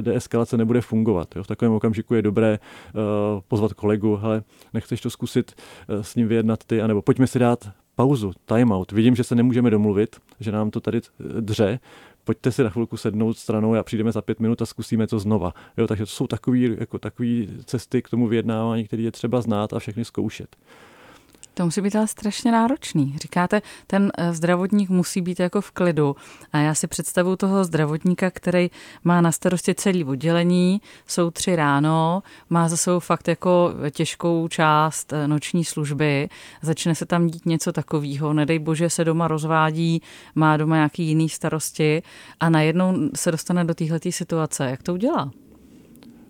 deeskalace 0.00 0.56
nebude 0.56 0.80
fungovat. 0.80 1.36
Jo. 1.36 1.42
V 1.42 1.46
takovém 1.46 1.72
okamžiku 1.72 2.14
je 2.14 2.22
dobré 2.22 2.58
uh, 2.58 3.00
pozvat 3.48 3.72
kolegu, 3.72 4.18
ale 4.22 4.42
nechceš 4.74 5.00
to 5.00 5.10
zkusit 5.10 5.52
uh, 5.88 6.02
s 6.02 6.14
ním 6.14 6.28
vyjednat 6.28 6.64
ty, 6.64 6.82
anebo 6.82 7.02
pojďme 7.02 7.26
si 7.26 7.38
dát 7.38 7.70
pauzu, 7.96 8.32
timeout. 8.44 8.92
Vidím, 8.92 9.16
že 9.16 9.24
se 9.24 9.34
nemůžeme 9.34 9.70
domluvit, 9.70 10.16
že 10.40 10.52
nám 10.52 10.70
to 10.70 10.80
tady 10.80 11.00
dře, 11.40 11.78
pojďte 12.24 12.52
si 12.52 12.62
na 12.62 12.70
chvilku 12.70 12.96
sednout 12.96 13.38
stranou 13.38 13.74
a 13.74 13.82
přijdeme 13.82 14.12
za 14.12 14.22
pět 14.22 14.40
minut 14.40 14.62
a 14.62 14.66
zkusíme 14.66 15.06
to 15.06 15.18
znova. 15.18 15.54
Jo, 15.76 15.86
takže 15.86 16.04
to 16.04 16.10
jsou 16.10 16.26
takové 16.26 16.58
jako 16.58 16.98
cesty 17.64 18.02
k 18.02 18.08
tomu 18.08 18.26
vyjednávání, 18.26 18.84
které 18.84 19.02
je 19.02 19.10
třeba 19.10 19.40
znát 19.40 19.72
a 19.72 19.78
všechny 19.78 20.04
zkoušet. 20.04 20.56
To 21.58 21.64
musí 21.64 21.80
být 21.80 21.96
ale 21.96 22.06
strašně 22.06 22.52
náročný. 22.52 23.14
Říkáte, 23.22 23.62
ten 23.86 24.12
eh, 24.18 24.32
zdravotník 24.32 24.90
musí 24.90 25.20
být 25.20 25.40
jako 25.40 25.60
v 25.60 25.70
klidu. 25.70 26.16
A 26.52 26.58
já 26.58 26.74
si 26.74 26.86
představu 26.86 27.36
toho 27.36 27.64
zdravotníka, 27.64 28.30
který 28.30 28.70
má 29.04 29.20
na 29.20 29.32
starosti 29.32 29.74
celý 29.74 30.04
oddělení, 30.04 30.80
jsou 31.06 31.30
tři 31.30 31.56
ráno, 31.56 32.22
má 32.50 32.68
za 32.68 32.76
sebou 32.76 33.00
fakt 33.00 33.28
jako 33.28 33.74
těžkou 33.90 34.48
část 34.48 35.12
eh, 35.12 35.28
noční 35.28 35.64
služby, 35.64 36.28
začne 36.62 36.94
se 36.94 37.06
tam 37.06 37.26
dít 37.26 37.46
něco 37.46 37.72
takového, 37.72 38.32
nedej 38.32 38.58
bože 38.58 38.90
se 38.90 39.04
doma 39.04 39.28
rozvádí, 39.28 40.02
má 40.34 40.56
doma 40.56 40.76
nějaký 40.76 41.04
jiný 41.04 41.28
starosti 41.28 42.02
a 42.40 42.50
najednou 42.50 43.10
se 43.14 43.30
dostane 43.30 43.64
do 43.64 43.74
téhle 43.74 44.00
situace. 44.10 44.70
Jak 44.70 44.82
to 44.82 44.94
udělá? 44.94 45.30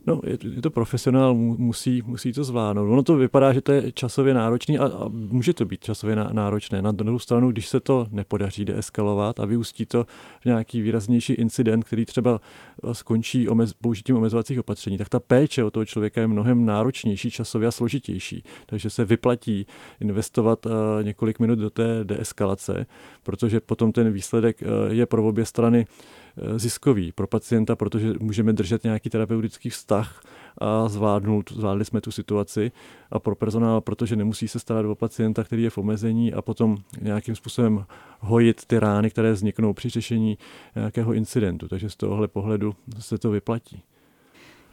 No, 0.07 0.21
je, 0.27 0.39
je 0.55 0.63
to 0.63 0.71
profesionál, 0.71 1.35
musí, 1.35 2.03
musí 2.07 2.33
to 2.33 2.45
zvládnout. 2.45 2.93
Ono 2.93 3.03
to 3.03 3.17
vypadá, 3.17 3.53
že 3.53 3.61
to 3.61 3.73
je 3.73 3.93
časově 3.93 4.35
náročný 4.35 4.79
a, 4.79 4.85
a 4.85 5.09
může 5.09 5.55
to 5.55 5.65
být 5.65 5.85
časově 5.85 6.17
náročné. 6.17 6.83
Na 6.83 6.93
druhou 6.93 7.19
stranu, 7.19 7.51
když 7.51 7.69
se 7.69 7.81
to 7.81 8.07
nepodaří 8.11 8.65
deeskalovat 8.65 9.41
a 9.41 9.45
vyústí 9.45 9.87
to 9.87 10.07
v 10.41 10.45
nějaký 10.45 10.81
výraznější 10.81 11.33
incident, 11.33 11.85
který 11.85 12.05
třeba 12.05 12.41
eh, 12.41 12.95
skončí 12.95 13.49
omez, 13.49 13.73
použitím 13.73 14.17
omezovacích 14.17 14.61
opatření, 14.61 14.99
tak 14.99 15.09
ta 15.09 15.21
péče 15.21 15.65
o 15.65 15.71
toho 15.71 15.85
člověka 15.85 16.21
je 16.21 16.27
mnohem 16.27 16.67
náročnější, 16.67 17.31
časově 17.31 17.69
a 17.69 17.71
složitější. 17.71 18.43
Takže 18.67 18.91
se 18.91 19.05
vyplatí 19.05 19.67
investovat 20.01 20.67
uh, 20.67 20.73
několik 21.03 21.39
minut 21.39 21.59
do 21.59 21.71
té 21.71 22.05
deeskalace, 22.05 22.87
protože 23.23 23.61
potom 23.61 23.93
ten 23.93 24.13
výsledek 24.13 24.63
uh, 24.63 24.93
je 24.93 25.07
pro 25.07 25.29
obě 25.29 25.45
strany 25.45 25.87
Eh, 25.87 26.26
ziskový 26.57 27.13
pro 27.13 27.27
pacienta, 27.27 27.77
protože 27.77 28.15
můžeme 28.21 28.53
držet 28.53 28.85
nějaký 28.85 29.11
terapeutický 29.11 29.71
vztah 29.71 30.23
a 30.59 30.89
zvládnout, 30.89 31.53
zvládli 31.53 31.85
jsme 31.85 32.01
tu 32.01 32.11
situaci 32.11 32.73
a 33.11 33.19
pro 33.19 33.37
personál, 33.37 33.81
protože 33.81 34.17
nemusí 34.17 34.49
se 34.49 34.59
starat 34.59 34.87
o 34.87 34.95
pacienta, 34.95 35.45
který 35.45 35.63
je 35.63 35.71
v 35.71 35.79
omezení 35.79 36.33
a 36.33 36.43
potom 36.43 36.77
nějakým 37.01 37.37
způsobem 37.37 37.85
hojit 38.21 38.65
ty 38.67 38.79
rány, 38.79 39.11
které 39.11 39.33
vzniknou 39.33 39.73
při 39.73 39.89
řešení 39.89 40.39
nějakého 40.77 41.13
incidentu. 41.13 41.69
Takže 41.69 41.91
z 41.91 41.97
tohohle 41.97 42.29
pohledu 42.29 42.75
se 42.99 43.19
to 43.19 43.31
vyplatí. 43.31 43.83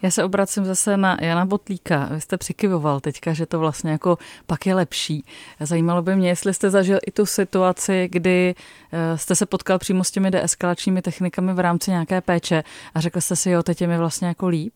Já 0.03 0.11
se 0.11 0.23
obracím 0.23 0.65
zase 0.65 0.97
na 0.97 1.17
Jana 1.21 1.45
Botlíka. 1.45 2.09
Vy 2.11 2.21
jste 2.21 2.37
přikyvoval 2.37 2.99
teďka, 2.99 3.33
že 3.33 3.45
to 3.45 3.59
vlastně 3.59 3.91
jako 3.91 4.17
pak 4.47 4.65
je 4.65 4.75
lepší. 4.75 5.25
Zajímalo 5.59 6.01
by 6.01 6.15
mě, 6.15 6.29
jestli 6.29 6.53
jste 6.53 6.69
zažil 6.69 6.99
i 7.07 7.11
tu 7.11 7.25
situaci, 7.25 8.09
kdy 8.11 8.55
eh, 8.91 9.17
jste 9.17 9.35
se 9.35 9.45
potkal 9.45 9.79
přímo 9.79 10.03
s 10.03 10.11
těmi 10.11 10.31
deeskalačními 10.31 11.01
technikami 11.01 11.53
v 11.53 11.59
rámci 11.59 11.91
nějaké 11.91 12.21
péče 12.21 12.63
a 12.95 12.99
řekl 12.99 13.21
jste 13.21 13.35
si, 13.35 13.49
jo, 13.49 13.63
teď 13.63 13.81
je 13.81 13.87
mi 13.87 13.97
vlastně 13.97 14.27
jako 14.27 14.47
líp? 14.47 14.73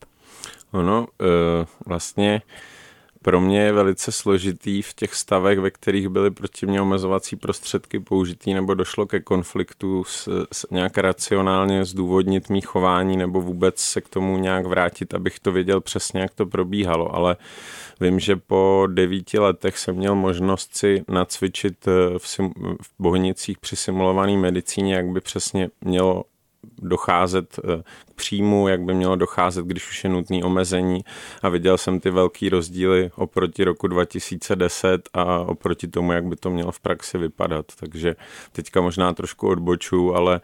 Ono, 0.72 1.08
eh, 1.22 1.66
vlastně 1.86 2.42
pro 3.22 3.42
mě 3.42 3.62
je 3.62 3.72
velice 3.72 4.12
složitý 4.12 4.82
v 4.82 4.94
těch 4.94 5.16
stavech, 5.16 5.60
ve 5.60 5.72
kterých 5.72 6.10
byly 6.10 6.32
proti 6.32 6.66
mě 6.66 6.82
omezovací 6.82 7.36
prostředky 7.36 8.00
použitý 8.00 8.54
nebo 8.54 8.74
došlo 8.74 9.06
ke 9.06 9.20
konfliktu 9.20 10.04
s, 10.04 10.48
s 10.52 10.68
nějak 10.72 10.98
racionálně 10.98 11.86
zdůvodnit 11.86 12.50
mý 12.50 12.62
chování 12.62 13.18
nebo 13.18 13.42
vůbec 13.42 13.80
se 13.80 14.02
k 14.02 14.10
tomu 14.10 14.38
nějak 14.38 14.66
vrátit, 14.66 15.14
abych 15.14 15.40
to 15.40 15.52
věděl 15.52 15.82
přesně, 15.82 16.22
jak 16.22 16.34
to 16.34 16.46
probíhalo, 16.46 17.16
ale 17.16 17.38
vím, 18.02 18.20
že 18.20 18.36
po 18.36 18.88
devíti 18.92 19.40
letech 19.40 19.78
jsem 19.78 19.96
měl 19.96 20.16
možnost 20.16 20.78
si 20.78 21.04
nacvičit 21.08 21.86
v, 22.18 22.28
sim, 22.28 22.54
v 22.82 22.90
Bohnicích 23.00 23.58
při 23.58 23.76
simulované 23.76 24.38
medicíně, 24.38 24.96
jak 24.96 25.06
by 25.06 25.22
přesně 25.22 25.70
mělo 25.82 26.24
docházet 26.82 27.60
eh, 27.60 27.84
k 28.12 28.14
příjmu, 28.14 28.68
jak 28.68 28.82
by 28.82 28.94
mělo 28.94 29.16
docházet, 29.16 29.66
když 29.66 29.90
už 29.90 30.04
je 30.04 30.10
nutný 30.10 30.44
omezení 30.44 31.02
a 31.42 31.50
viděl 31.50 31.78
jsem 31.78 32.00
ty 32.00 32.10
velký 32.10 32.50
rozdíly 32.50 33.12
oproti 33.16 33.64
roku 33.64 33.88
2010 33.88 35.10
a 35.14 35.40
oproti 35.40 35.88
tomu, 35.88 36.12
jak 36.12 36.26
by 36.26 36.36
to 36.36 36.50
mělo 36.50 36.72
v 36.72 36.80
praxi 36.80 37.18
vypadat. 37.18 37.66
Takže 37.80 38.16
teďka 38.52 38.82
možná 38.82 39.14
trošku 39.14 39.48
odboču, 39.48 40.16
ale 40.16 40.42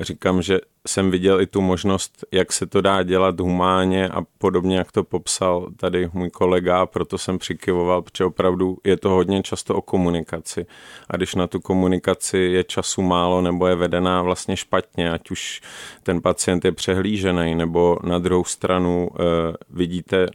e, 0.00 0.04
říkám, 0.04 0.42
že 0.42 0.60
jsem 0.86 1.10
viděl 1.10 1.40
i 1.40 1.46
tu 1.46 1.60
možnost, 1.60 2.24
jak 2.32 2.52
se 2.52 2.66
to 2.66 2.80
dá 2.80 3.02
dělat 3.02 3.40
humánně 3.40 4.08
a 4.08 4.22
podobně, 4.38 4.78
jak 4.78 4.92
to 4.92 5.04
popsal 5.04 5.68
tady 5.76 6.10
můj 6.12 6.30
kolega, 6.30 6.86
proto 6.86 7.18
jsem 7.18 7.38
přikyvoval, 7.38 8.02
protože 8.02 8.24
opravdu 8.24 8.78
je 8.84 8.96
to 8.96 9.08
hodně 9.10 9.42
často 9.42 9.74
o 9.74 9.82
komunikaci. 9.82 10.66
A 11.10 11.16
když 11.16 11.34
na 11.34 11.46
tu 11.46 11.60
komunikaci 11.60 12.38
je 12.38 12.64
času 12.64 13.02
málo 13.02 13.40
nebo 13.40 13.66
je 13.66 13.74
vedená 13.74 14.22
vlastně 14.22 14.56
špatně, 14.56 15.12
ať 15.12 15.30
už 15.30 15.60
ten 16.02 16.20
pacient 16.20 16.64
je 16.64 16.72
přehlížený, 16.72 17.54
nebo 17.54 17.98
na 18.02 18.18
druhou 18.18 18.44
stranu 18.44 19.08
e, 19.10 19.22
vidíte 19.70 20.16
e, 20.22 20.28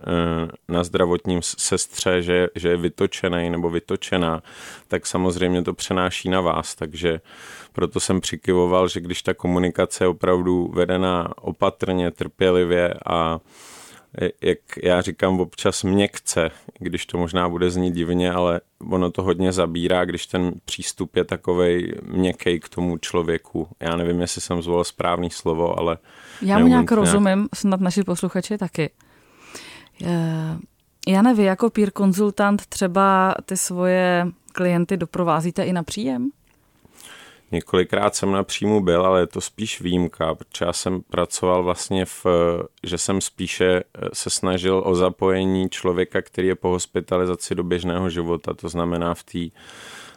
na 0.69 0.83
zdravotním 0.83 1.39
sestře, 1.41 2.21
že, 2.21 2.47
že 2.55 2.69
je 2.69 2.77
vytočený 2.77 3.49
nebo 3.49 3.69
vytočená, 3.69 4.43
tak 4.87 5.07
samozřejmě 5.07 5.63
to 5.63 5.73
přenáší 5.73 6.29
na 6.29 6.41
vás. 6.41 6.75
Takže 6.75 7.21
proto 7.73 7.99
jsem 7.99 8.21
přikyvoval, 8.21 8.87
že 8.87 8.99
když 8.99 9.21
ta 9.21 9.33
komunikace 9.33 10.03
je 10.03 10.07
opravdu 10.07 10.40
vedená 10.73 11.29
opatrně, 11.41 12.11
trpělivě 12.11 12.93
a 13.05 13.39
jak 14.41 14.59
já 14.83 15.01
říkám 15.01 15.39
občas 15.39 15.83
měkce, 15.83 16.51
když 16.79 17.05
to 17.05 17.17
možná 17.17 17.49
bude 17.49 17.71
znít 17.71 17.93
divně, 17.93 18.31
ale 18.31 18.61
ono 18.89 19.11
to 19.11 19.23
hodně 19.23 19.51
zabírá, 19.51 20.05
když 20.05 20.27
ten 20.27 20.53
přístup 20.65 21.15
je 21.15 21.23
takovej 21.23 21.95
měkký 22.03 22.59
k 22.59 22.69
tomu 22.69 22.97
člověku. 22.97 23.67
Já 23.79 23.95
nevím, 23.95 24.21
jestli 24.21 24.41
jsem 24.41 24.61
zvolil 24.61 24.83
správný 24.83 25.29
slovo, 25.29 25.79
ale... 25.79 25.97
Já 26.41 26.59
mu 26.59 26.67
nějak 26.67 26.91
rozumím, 26.91 27.49
snad 27.53 27.81
naši 27.81 28.03
posluchači 28.03 28.57
taky. 28.57 28.89
Já 31.07 31.21
nevím, 31.21 31.45
jako 31.45 31.69
peer 31.69 31.91
konzultant 31.91 32.65
třeba 32.65 33.35
ty 33.45 33.57
svoje 33.57 34.27
klienty 34.51 34.97
doprovázíte 34.97 35.63
i 35.63 35.73
na 35.73 35.83
příjem? 35.83 36.29
Několikrát 37.51 38.15
jsem 38.15 38.31
na 38.31 38.43
příjmu 38.43 38.81
byl, 38.81 39.05
ale 39.05 39.19
je 39.19 39.27
to 39.27 39.41
spíš 39.41 39.81
výjimka, 39.81 40.35
protože 40.35 40.65
já 40.65 40.73
jsem 40.73 41.01
pracoval 41.01 41.63
vlastně 41.63 42.05
v, 42.05 42.25
že 42.83 42.97
jsem 42.97 43.21
spíše 43.21 43.65
eh, 43.65 44.09
se 44.13 44.29
snažil 44.29 44.83
o 44.85 44.95
zapojení 44.95 45.69
člověka, 45.69 46.21
který 46.21 46.47
je 46.47 46.55
po 46.55 46.67
hospitalizaci 46.67 47.55
do 47.55 47.63
běžného 47.63 48.09
života, 48.09 48.53
to 48.53 48.69
znamená 48.69 49.13
v 49.13 49.23
té 49.23 49.39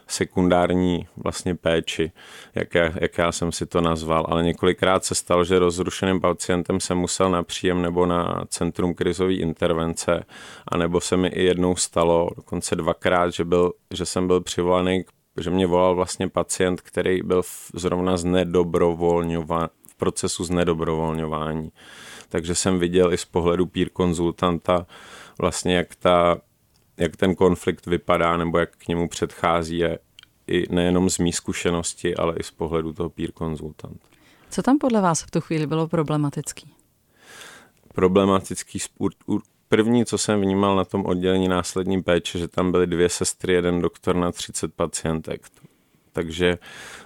sekundární 0.07 1.07
vlastně 1.17 1.55
péči, 1.55 2.11
jak 2.55 2.75
já, 2.75 2.91
jak 3.01 3.17
já 3.17 3.31
jsem 3.31 3.51
si 3.51 3.65
to 3.65 3.81
nazval, 3.81 4.25
ale 4.29 4.43
několikrát 4.43 5.05
se 5.05 5.15
stalo, 5.15 5.43
že 5.43 5.59
rozrušeným 5.59 6.21
pacientem 6.21 6.79
jsem 6.79 6.97
musel 6.97 7.29
na 7.29 7.43
příjem 7.43 7.81
nebo 7.81 8.05
na 8.05 8.45
centrum 8.47 8.93
krizové 8.93 9.33
intervence, 9.33 10.23
a 10.67 10.77
nebo 10.77 11.01
se 11.01 11.17
mi 11.17 11.27
i 11.27 11.43
jednou 11.43 11.75
stalo, 11.75 12.29
dokonce 12.35 12.75
dvakrát, 12.75 13.29
že, 13.33 13.43
byl, 13.43 13.73
že 13.93 14.05
jsem 14.05 14.27
byl 14.27 14.41
přivolaný 14.41 15.03
k 15.03 15.11
že 15.37 15.49
mě 15.49 15.67
volal 15.67 15.95
vlastně 15.95 16.29
pacient, 16.29 16.81
který 16.81 17.23
byl 17.23 17.41
v, 17.41 17.71
zrovna 17.73 18.17
znedobrovolňován, 18.17 19.69
v 19.89 19.95
procesu 19.95 20.43
znedobrovolňování. 20.43 21.71
Takže 22.29 22.55
jsem 22.55 22.79
viděl 22.79 23.13
i 23.13 23.17
z 23.17 23.25
pohledu 23.25 23.65
peer 23.65 23.89
konzultanta 23.89 24.85
vlastně, 25.39 25.75
jak, 25.75 25.95
ta, 25.95 26.37
jak 26.97 27.15
ten 27.15 27.35
konflikt 27.35 27.85
vypadá 27.85 28.37
nebo 28.37 28.57
jak 28.57 28.75
k 28.75 28.87
němu 28.87 29.09
předchází 29.09 29.77
je 29.77 29.99
i 30.47 30.75
nejenom 30.75 31.09
z 31.09 31.17
mý 31.17 31.33
zkušenosti, 31.33 32.15
ale 32.15 32.35
i 32.39 32.43
z 32.43 32.51
pohledu 32.51 32.93
toho 32.93 33.09
peer 33.09 33.31
konzultanta. 33.31 34.07
Co 34.49 34.61
tam 34.61 34.77
podle 34.77 35.01
vás 35.01 35.21
v 35.21 35.31
tu 35.31 35.41
chvíli 35.41 35.67
bylo 35.67 35.87
problematický? 35.87 36.73
Problematický 37.93 38.79
První, 39.69 40.05
co 40.05 40.17
jsem 40.17 40.41
vnímal 40.41 40.75
na 40.75 40.85
tom 40.85 41.05
oddělení 41.05 41.47
následní 41.47 42.03
péče, 42.03 42.39
že 42.39 42.47
tam 42.47 42.71
byly 42.71 42.87
dvě 42.87 43.09
sestry, 43.09 43.53
jeden 43.53 43.81
doktor 43.81 44.15
na 44.15 44.31
30 44.31 44.73
pacientek. 44.73 45.41
Takže 46.11 46.57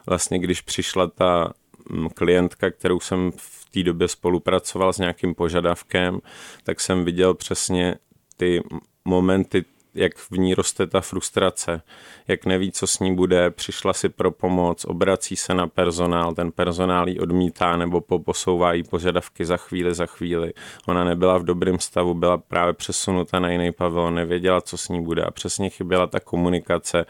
vlastně, 0.06 0.40
když 0.40 0.62
přišla 0.62 1.08
ta 1.08 1.54
mm, 1.90 2.10
klientka, 2.10 2.72
kterou 2.72 3.00
jsem 3.00 3.32
v 3.38 3.70
té 3.72 3.84
době 3.84 4.08
spolupracoval 4.08 4.94
s 4.94 4.98
nějakým 4.98 5.36
požadavkem, 5.36 6.20
tak 6.64 6.80
jsem 6.80 7.06
viděl 7.06 7.34
přesně 7.34 7.96
ty 8.38 8.64
momenty 9.06 9.66
jak 9.96 10.18
v 10.18 10.32
ní 10.32 10.54
roste 10.54 10.88
ta 10.88 11.02
frustrace, 11.02 11.82
jak 12.28 12.46
neví, 12.46 12.72
co 12.72 12.88
s 12.88 13.00
ní 13.00 13.16
bude, 13.16 13.52
přišla 13.52 13.94
si 13.94 14.10
pro 14.10 14.32
pomoc, 14.32 14.86
obrací 14.86 15.36
se 15.36 15.54
na 15.54 15.68
personál, 15.68 16.34
ten 16.34 16.52
personál 16.52 17.10
jí 17.10 17.20
odmítá 17.20 17.78
nebo 17.78 18.02
poposouvá 18.02 18.74
jí 18.74 18.84
požadavky 18.84 19.46
za 19.46 19.58
chvíli, 19.58 19.94
za 19.94 20.06
chvíli. 20.06 20.54
Ona 20.88 21.04
nebyla 21.04 21.38
v 21.38 21.44
dobrém 21.44 21.80
stavu, 21.80 22.14
byla 22.14 22.38
právě 22.38 22.74
přesunuta 22.74 23.40
na 23.40 23.50
jiný 23.50 23.72
pavilon, 23.72 24.16
nevěděla, 24.16 24.62
co 24.62 24.78
s 24.78 24.90
ní 24.90 25.04
bude 25.04 25.24
a 25.24 25.32
přesně 25.32 25.70
chyběla 25.70 26.08
ta 26.08 26.20
komunikace 26.20 27.06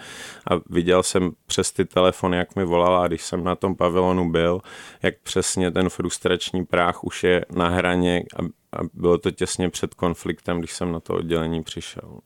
a 0.52 0.54
viděl 0.70 1.04
jsem 1.04 1.32
přes 1.46 1.72
ty 1.72 1.86
telefony, 1.86 2.38
jak 2.38 2.56
mi 2.56 2.66
volala, 2.66 3.08
když 3.08 3.22
jsem 3.22 3.44
na 3.44 3.56
tom 3.56 3.76
pavilonu 3.76 4.32
byl, 4.32 4.62
jak 5.04 5.20
přesně 5.24 5.72
ten 5.72 5.90
frustrační 5.90 6.66
práh 6.66 7.04
už 7.04 7.24
je 7.24 7.46
na 7.56 7.70
hraně 7.70 8.24
a, 8.36 8.44
a 8.80 8.84
bylo 8.94 9.18
to 9.18 9.32
těsně 9.32 9.70
před 9.70 9.94
konfliktem, 9.94 10.60
když 10.60 10.74
jsem 10.74 10.92
na 10.92 11.00
to 11.00 11.14
oddělení 11.14 11.64
přišel. 11.64 12.20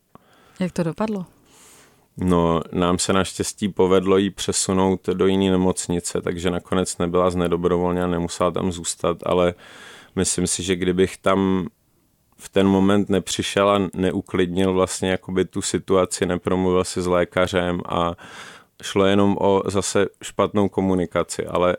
Jak 0.64 0.72
to 0.72 0.84
dopadlo? 0.84 1.26
No, 2.18 2.62
nám 2.72 3.00
se 3.00 3.14
naštěstí 3.14 3.70
povedlo 3.70 4.18
jí 4.18 4.30
přesunout 4.30 5.10
do 5.10 5.28
jiné 5.28 5.52
nemocnice, 5.52 6.22
takže 6.22 6.52
nakonec 6.52 6.98
nebyla 6.98 7.30
z 7.30 7.36
nedobrovolně 7.36 8.04
a 8.04 8.08
nemusela 8.08 8.52
tam 8.52 8.72
zůstat, 8.72 9.18
ale 9.26 9.54
myslím 10.16 10.48
si, 10.48 10.64
že 10.64 10.76
kdybych 10.76 11.18
tam 11.18 11.68
v 12.38 12.50
ten 12.50 12.68
moment 12.68 13.10
nepřišel 13.10 13.70
a 13.70 13.80
neuklidnil 13.96 14.74
vlastně 14.74 15.10
jakoby 15.10 15.46
tu 15.46 15.62
situaci, 15.62 16.26
nepromluvil 16.26 16.84
si 16.84 17.02
s 17.02 17.08
lékařem 17.08 17.82
a 17.86 18.14
šlo 18.84 19.06
jenom 19.06 19.38
o 19.40 19.64
zase 19.66 20.06
špatnou 20.24 20.70
komunikaci, 20.70 21.46
ale 21.46 21.76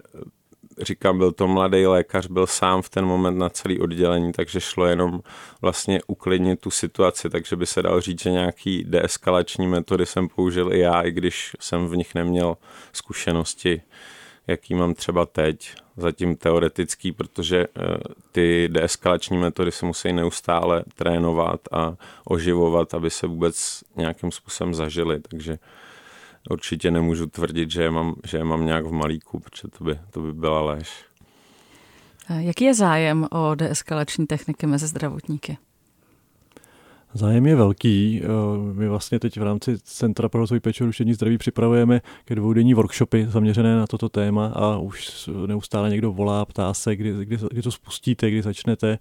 říkám, 0.83 1.19
byl 1.19 1.33
to 1.33 1.49
mladý 1.49 1.87
lékař, 1.87 2.27
byl 2.27 2.47
sám 2.47 2.83
v 2.83 2.89
ten 2.89 3.05
moment 3.05 3.39
na 3.39 3.49
celý 3.49 3.81
oddělení, 3.81 4.33
takže 4.33 4.61
šlo 4.61 4.87
jenom 4.87 5.21
vlastně 5.63 6.01
uklidnit 6.07 6.61
tu 6.61 6.71
situaci, 6.71 7.31
takže 7.31 7.57
by 7.57 7.67
se 7.67 7.83
dal 7.83 8.01
říct, 8.01 8.23
že 8.23 8.31
nějaký 8.31 8.85
deeskalační 8.85 9.67
metody 9.67 10.07
jsem 10.07 10.29
použil 10.29 10.73
i 10.73 10.79
já, 10.79 11.01
i 11.03 11.13
když 11.13 11.57
jsem 11.61 11.89
v 11.89 11.97
nich 11.97 12.15
neměl 12.15 12.57
zkušenosti 12.93 13.83
jaký 14.47 14.75
mám 14.75 14.95
třeba 14.95 15.27
teď, 15.27 15.75
zatím 15.97 16.37
teoretický, 16.37 17.13
protože 17.13 17.65
eh, 17.65 17.97
ty 18.33 18.69
deeskalační 18.73 19.39
metody 19.39 19.73
se 19.73 19.87
musí 19.87 20.13
neustále 20.13 20.85
trénovat 20.95 21.61
a 21.73 21.95
oživovat, 22.25 22.95
aby 22.95 23.11
se 23.11 23.27
vůbec 23.27 23.85
nějakým 23.97 24.33
způsobem 24.33 24.75
zažili, 24.75 25.21
takže 25.21 25.59
určitě 26.51 26.91
nemůžu 26.91 27.27
tvrdit, 27.27 27.71
že 27.71 27.83
je 27.83 27.91
mám, 27.91 28.15
že 28.27 28.37
je 28.37 28.45
mám 28.45 28.67
nějak 28.67 28.87
v 28.87 28.93
malíku, 28.93 29.41
protože 29.41 29.69
to 29.79 29.85
by, 29.85 29.99
to 30.11 30.21
by 30.21 30.33
byla 30.33 30.61
lež. 30.61 31.05
Jaký 32.39 32.65
je 32.65 32.75
zájem 32.75 33.27
o 33.31 33.55
deeskalační 33.55 34.27
techniky 34.27 34.67
mezi 34.67 34.87
zdravotníky? 34.87 35.59
Zájem 37.17 37.47
je 37.47 37.57
velký. 37.57 38.23
Eh, 38.23 38.29
my 38.73 38.89
vlastně 38.89 39.19
teď 39.19 39.41
v 39.41 39.43
rámci 39.43 39.79
Centra 39.79 40.29
pro 40.29 40.41
rozvoj 40.41 40.61
péče 40.61 40.85
rušení 40.85 41.15
zdraví 41.15 41.39
připravujeme 41.39 42.01
ke 42.25 42.35
dvoudenní 42.35 42.75
workshopy 42.75 43.27
zaměřené 43.29 43.77
na 43.77 43.87
toto 43.87 44.09
téma 44.09 44.47
a 44.47 44.79
už 44.79 45.31
neustále 45.47 45.91
někdo 45.91 46.13
volá, 46.13 46.45
ptá 46.45 46.75
se, 46.75 46.97
kdy, 46.97 47.25
kdy, 47.25 47.39
kdy 47.51 47.63
to 47.63 47.71
spustíte, 47.71 48.31
kdy 48.31 48.43
začnete 48.43 48.99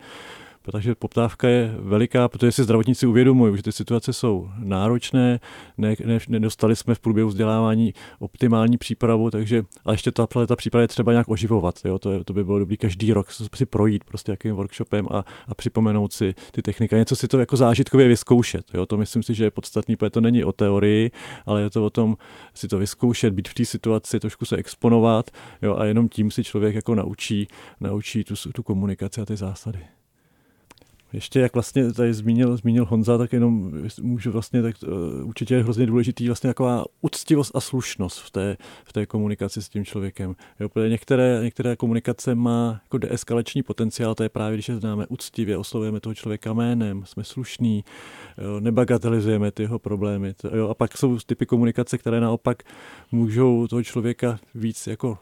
protože 0.63 0.95
poptávka 0.95 1.47
je 1.47 1.75
veliká, 1.79 2.27
protože 2.27 2.51
si 2.51 2.63
zdravotníci 2.63 3.07
uvědomují, 3.07 3.57
že 3.57 3.63
ty 3.63 3.71
situace 3.71 4.13
jsou 4.13 4.49
náročné, 4.57 5.39
ne, 5.77 5.95
ne, 6.05 6.19
nedostali 6.27 6.75
jsme 6.75 6.95
v 6.95 6.99
průběhu 6.99 7.29
vzdělávání 7.29 7.93
optimální 8.19 8.77
přípravu, 8.77 9.31
takže 9.31 9.63
a 9.85 9.91
ještě 9.91 10.11
ta, 10.11 10.27
ta 10.47 10.55
příprava 10.55 10.81
je 10.81 10.87
třeba 10.87 11.11
nějak 11.11 11.29
oživovat. 11.29 11.79
Jo? 11.85 11.99
To, 11.99 12.11
je, 12.11 12.23
to 12.23 12.33
by 12.33 12.43
bylo 12.43 12.59
dobrý 12.59 12.77
každý 12.77 13.13
rok 13.13 13.27
si 13.55 13.65
projít 13.65 14.03
prostě 14.03 14.31
jakým 14.31 14.55
workshopem 14.55 15.07
a, 15.11 15.25
a 15.47 15.55
připomenout 15.55 16.13
si 16.13 16.33
ty 16.51 16.61
techniky. 16.61 16.95
Něco 16.95 17.15
si 17.15 17.27
to 17.27 17.39
jako 17.39 17.57
zážitkově 17.57 18.07
vyzkoušet. 18.07 18.65
Jo? 18.73 18.85
To 18.85 18.97
myslím 18.97 19.23
si, 19.23 19.33
že 19.33 19.43
je 19.43 19.51
podstatný, 19.51 19.95
protože 19.95 20.09
to 20.09 20.21
není 20.21 20.43
o 20.43 20.51
teorii, 20.51 21.11
ale 21.45 21.61
je 21.61 21.69
to 21.69 21.85
o 21.85 21.89
tom 21.89 22.17
si 22.53 22.67
to 22.67 22.77
vyzkoušet, 22.77 23.33
být 23.33 23.47
v 23.47 23.53
té 23.53 23.65
situaci, 23.65 24.19
trošku 24.19 24.45
se 24.45 24.55
exponovat 24.55 25.31
jo? 25.61 25.75
a 25.77 25.85
jenom 25.85 26.09
tím 26.09 26.31
si 26.31 26.43
člověk 26.43 26.75
jako 26.75 26.95
naučí, 26.95 27.47
naučí 27.79 28.23
tu, 28.23 28.35
tu 28.53 28.63
komunikaci 28.63 29.21
a 29.21 29.25
ty 29.25 29.35
zásady. 29.35 29.79
Ještě 31.13 31.39
jak 31.39 31.53
vlastně 31.53 31.93
tady 31.93 32.13
zmínil, 32.13 32.57
zmínil 32.57 32.85
Honza, 32.85 33.17
tak 33.17 33.33
jenom 33.33 33.71
můžu 34.01 34.31
vlastně, 34.31 34.61
tak 34.61 34.75
uh, 34.83 35.27
určitě 35.27 35.55
je 35.55 35.63
hrozně 35.63 35.85
důležitý 35.85 36.27
vlastně 36.27 36.47
taková 36.47 36.85
úctivost 37.01 37.55
a 37.55 37.59
slušnost 37.59 38.19
v 38.19 38.31
té, 38.31 38.57
v 38.85 38.93
té 38.93 39.05
komunikaci 39.05 39.61
s 39.61 39.69
tím 39.69 39.85
člověkem. 39.85 40.35
Jo, 40.59 40.69
některé, 40.87 41.39
některé 41.43 41.75
komunikace 41.75 42.35
má 42.35 42.79
jako 42.83 42.97
deeskalační 42.97 43.63
potenciál, 43.63 44.15
to 44.15 44.23
je 44.23 44.29
právě, 44.29 44.55
když 44.55 44.69
je 44.69 44.75
známe 44.75 45.05
úctivě, 45.09 45.57
oslovujeme 45.57 45.99
toho 45.99 46.13
člověka 46.13 46.53
jménem, 46.53 47.05
jsme 47.05 47.23
slušní, 47.23 47.83
jo, 48.37 48.59
nebagatelizujeme 48.59 49.51
ty 49.51 49.63
jeho 49.63 49.79
problémy. 49.79 50.33
Jo, 50.55 50.69
a 50.69 50.73
pak 50.73 50.97
jsou 50.97 51.17
typy 51.25 51.45
komunikace, 51.45 51.97
které 51.97 52.19
naopak 52.19 52.63
můžou 53.11 53.67
toho 53.67 53.83
člověka 53.83 54.39
víc 54.55 54.87
jako 54.87 55.17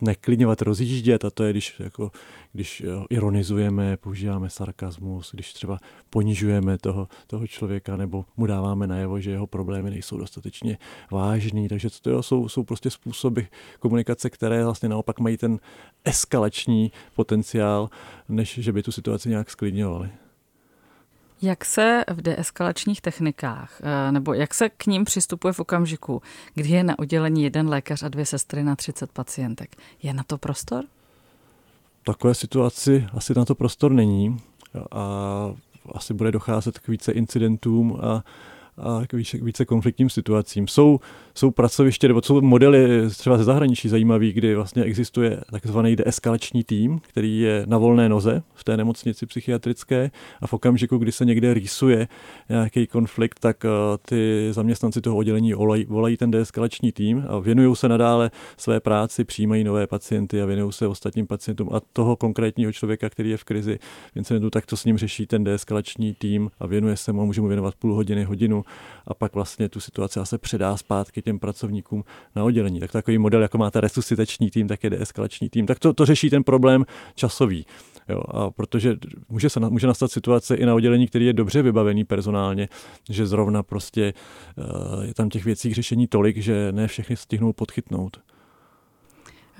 neklidňovat, 0.00 0.62
rozjíždět 0.62 1.24
a 1.24 1.30
to 1.30 1.44
je, 1.44 1.50
když, 1.50 1.80
jako, 1.80 2.10
když 2.52 2.82
ironizujeme, 3.10 3.96
používáme 3.96 4.50
sarkazmus, 4.50 5.30
když 5.34 5.52
třeba 5.52 5.78
ponižujeme 6.10 6.78
toho, 6.78 7.08
toho 7.26 7.46
člověka 7.46 7.96
nebo 7.96 8.24
mu 8.36 8.46
dáváme 8.46 8.86
najevo, 8.86 9.20
že 9.20 9.30
jeho 9.30 9.46
problémy 9.46 9.90
nejsou 9.90 10.18
dostatečně 10.18 10.78
vážný. 11.10 11.68
Takže 11.68 11.88
to 12.02 12.22
jsou, 12.22 12.48
jsou 12.48 12.62
prostě 12.62 12.90
způsoby 12.90 13.40
komunikace, 13.78 14.30
které 14.30 14.64
vlastně 14.64 14.88
naopak 14.88 15.20
mají 15.20 15.36
ten 15.36 15.58
eskalační 16.04 16.92
potenciál, 17.14 17.90
než 18.28 18.58
že 18.58 18.72
by 18.72 18.82
tu 18.82 18.92
situaci 18.92 19.28
nějak 19.28 19.50
sklidňovaly. 19.50 20.10
Jak 21.44 21.64
se 21.64 22.04
v 22.10 22.22
deeskalačních 22.22 23.00
technikách, 23.00 23.80
eh, 23.82 24.12
nebo 24.12 24.34
jak 24.34 24.54
se 24.54 24.68
k 24.68 24.86
ním 24.86 25.04
přistupuje 25.04 25.52
v 25.52 25.60
okamžiku, 25.60 26.22
kdy 26.54 26.68
je 26.68 26.84
na 26.84 26.98
oddělení 26.98 27.42
jeden 27.42 27.68
lékař 27.68 28.02
a 28.02 28.08
dvě 28.08 28.26
sestry 28.26 28.64
na 28.64 28.76
30 28.76 29.12
pacientek? 29.12 29.76
Je 30.02 30.14
na 30.14 30.22
to 30.22 30.38
prostor? 30.38 30.84
Takové 32.04 32.34
situaci 32.34 33.06
asi 33.12 33.34
na 33.36 33.44
to 33.44 33.54
prostor 33.54 33.92
není 33.92 34.40
a 34.90 35.04
asi 35.92 36.14
bude 36.14 36.32
docházet 36.32 36.78
k 36.78 36.88
více 36.88 37.12
incidentům 37.12 38.00
a 38.02 38.24
a 38.78 39.02
k 39.06 39.12
více, 39.12 39.38
více 39.42 39.64
konfliktním 39.64 40.10
situacím. 40.10 40.68
Jsou, 40.68 41.00
jsou 41.34 41.50
pracoviště, 41.50 42.08
nebo 42.08 42.22
jsou 42.22 42.40
modely 42.40 43.10
třeba 43.10 43.38
ze 43.38 43.44
zahraničí 43.44 43.88
zajímavý, 43.88 44.32
kdy 44.32 44.54
vlastně 44.54 44.82
existuje 44.82 45.40
takzvaný 45.50 45.96
deeskalační 45.96 46.64
tým, 46.64 46.98
který 46.98 47.40
je 47.40 47.64
na 47.68 47.78
volné 47.78 48.08
noze 48.08 48.42
v 48.54 48.64
té 48.64 48.76
nemocnici 48.76 49.26
psychiatrické 49.26 50.10
a 50.40 50.46
v 50.46 50.52
okamžiku, 50.52 50.98
kdy 50.98 51.12
se 51.12 51.24
někde 51.24 51.54
rýsuje 51.54 52.08
nějaký 52.48 52.86
konflikt, 52.86 53.40
tak 53.40 53.64
uh, 53.64 53.70
ty 54.08 54.48
zaměstnanci 54.50 55.00
toho 55.00 55.16
oddělení 55.16 55.52
volají, 55.52 55.84
volají 55.84 56.16
ten 56.16 56.30
deeskalační 56.30 56.92
tým 56.92 57.24
a 57.28 57.38
věnují 57.38 57.76
se 57.76 57.88
nadále 57.88 58.30
své 58.56 58.80
práci, 58.80 59.24
přijímají 59.24 59.64
nové 59.64 59.86
pacienty 59.86 60.42
a 60.42 60.46
věnují 60.46 60.72
se 60.72 60.86
ostatním 60.86 61.26
pacientům 61.26 61.68
a 61.72 61.80
toho 61.92 62.16
konkrétního 62.16 62.72
člověka, 62.72 63.10
který 63.10 63.30
je 63.30 63.36
v 63.36 63.44
krizi 63.44 63.78
v 64.14 64.50
tak 64.50 64.66
to 64.66 64.76
s 64.76 64.84
ním 64.84 64.98
řeší 64.98 65.26
ten 65.26 65.44
deeskalační 65.44 66.14
tým 66.14 66.50
a 66.58 66.66
věnuje 66.66 66.96
se 66.96 67.12
mu, 67.12 67.26
může 67.26 67.40
mu 67.40 67.46
věnovat 67.46 67.74
půl 67.74 67.94
hodiny, 67.94 68.24
hodinu 68.24 68.63
a 69.06 69.14
pak 69.14 69.34
vlastně 69.34 69.68
tu 69.68 69.80
situaci 69.80 70.20
se 70.24 70.38
předá 70.38 70.76
zpátky 70.76 71.22
těm 71.22 71.38
pracovníkům 71.38 72.04
na 72.36 72.44
oddělení. 72.44 72.80
Tak 72.80 72.92
takový 72.92 73.18
model, 73.18 73.42
jako 73.42 73.58
máte 73.58 73.80
resuscitační 73.80 74.50
tým, 74.50 74.68
tak 74.68 74.84
je 74.84 74.90
deeskalační 74.90 75.48
tým. 75.48 75.66
Tak 75.66 75.78
to, 75.78 75.92
to 75.92 76.06
řeší 76.06 76.30
ten 76.30 76.44
problém 76.44 76.84
časový. 77.14 77.66
Jo, 78.08 78.22
a 78.28 78.50
protože 78.50 78.96
může, 79.28 79.50
se, 79.50 79.60
může 79.60 79.86
nastat 79.86 80.10
situace 80.10 80.54
i 80.54 80.66
na 80.66 80.74
oddělení, 80.74 81.06
který 81.06 81.26
je 81.26 81.32
dobře 81.32 81.62
vybavený 81.62 82.04
personálně, 82.04 82.68
že 83.10 83.26
zrovna 83.26 83.62
prostě 83.62 84.14
uh, 84.56 85.04
je 85.04 85.14
tam 85.14 85.28
těch 85.28 85.44
věcí 85.44 85.70
k 85.70 85.74
řešení 85.74 86.06
tolik, 86.06 86.36
že 86.36 86.72
ne 86.72 86.86
všechny 86.86 87.16
stihnou 87.16 87.52
podchytnout. 87.52 88.20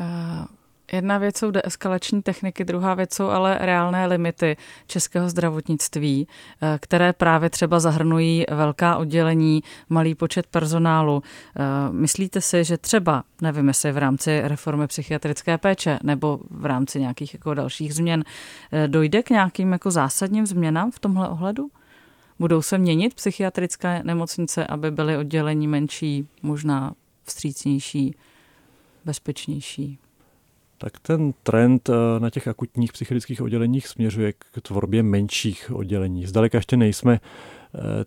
Uh 0.01 0.45
Jedna 0.93 1.19
věc 1.19 1.39
jsou 1.39 1.51
deeskalační 1.51 2.23
techniky, 2.23 2.65
druhá 2.65 2.95
věc 2.95 3.15
jsou 3.15 3.27
ale 3.27 3.59
reálné 3.61 4.07
limity 4.07 4.57
českého 4.87 5.29
zdravotnictví, 5.29 6.29
eh, 6.63 6.79
které 6.81 7.13
právě 7.13 7.51
třeba 7.51 7.81
zahrnují 7.81 8.45
velká 8.51 8.97
oddělení, 8.97 9.63
malý 9.89 10.15
počet 10.15 10.47
personálu. 10.47 11.23
Eh, 11.57 11.61
myslíte 11.93 12.41
si, 12.41 12.65
že 12.65 12.79
třeba, 12.79 13.25
nevím 13.41 13.69
jestli 13.69 13.93
v 13.93 13.99
rámci 13.99 14.41
reformy 14.45 14.87
psychiatrické 14.87 15.59
péče 15.59 15.99
nebo 16.03 16.41
v 16.51 16.67
rámci 16.67 17.01
nějakých 17.01 17.35
jako 17.35 17.55
dalších 17.55 17.95
změn, 17.95 18.25
eh, 18.73 18.89
dojde 18.89 19.23
k 19.23 19.31
nějakým 19.31 19.73
jako 19.73 19.91
zásadním 19.91 20.47
změnám 20.47 20.91
v 20.91 20.99
tomhle 20.99 21.29
ohledu? 21.29 21.71
Budou 22.39 22.63
se 22.63 22.79
měnit 22.79 23.15
psychiatrické 23.15 24.01
nemocnice, 24.05 24.67
aby 24.67 24.91
byly 24.91 25.17
oddělení 25.17 25.69
menší, 25.69 26.29
možná 26.43 26.95
vstřícnější, 27.25 28.15
bezpečnější? 29.05 29.99
Tak 30.79 30.99
ten 30.99 31.33
trend 31.43 31.89
eh, 31.89 32.21
na 32.21 32.31
těch 32.31 32.49
akutních 32.49 32.93
psychiatrických 32.93 33.43
odděleních 33.43 33.89
směřuje 33.89 34.33
k 34.33 34.61
tvorbě 34.63 35.03
menších 35.03 35.71
oddělení. 35.75 36.27
Zdaleka 36.27 36.59
ještě 36.59 36.77
nejsme 36.77 37.21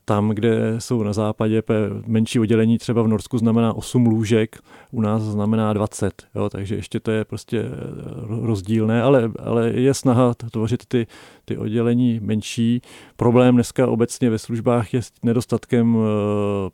tam, 0.05 0.29
kde 0.29 0.75
jsou 0.77 1.03
na 1.03 1.13
západě 1.13 1.63
menší 2.05 2.39
oddělení, 2.39 2.77
třeba 2.77 3.01
v 3.01 3.07
Norsku 3.07 3.37
znamená 3.37 3.73
8 3.73 4.05
lůžek, 4.05 4.59
u 4.91 5.01
nás 5.01 5.21
znamená 5.21 5.73
20, 5.73 6.23
jo, 6.35 6.49
takže 6.49 6.75
ještě 6.75 6.99
to 6.99 7.11
je 7.11 7.25
prostě 7.25 7.59
eh, 7.59 7.67
rozdílné, 8.27 9.01
ale, 9.01 9.31
ale 9.39 9.69
je 9.69 9.93
snaha 9.93 10.33
tvořit 10.33 10.85
ty, 10.85 11.07
ty 11.45 11.57
oddělení 11.57 12.19
menší. 12.23 12.81
Problém 13.15 13.55
dneska 13.55 13.87
obecně 13.87 14.29
ve 14.29 14.39
službách 14.39 14.93
je 14.93 15.01
s 15.01 15.11
nedostatkem 15.23 15.97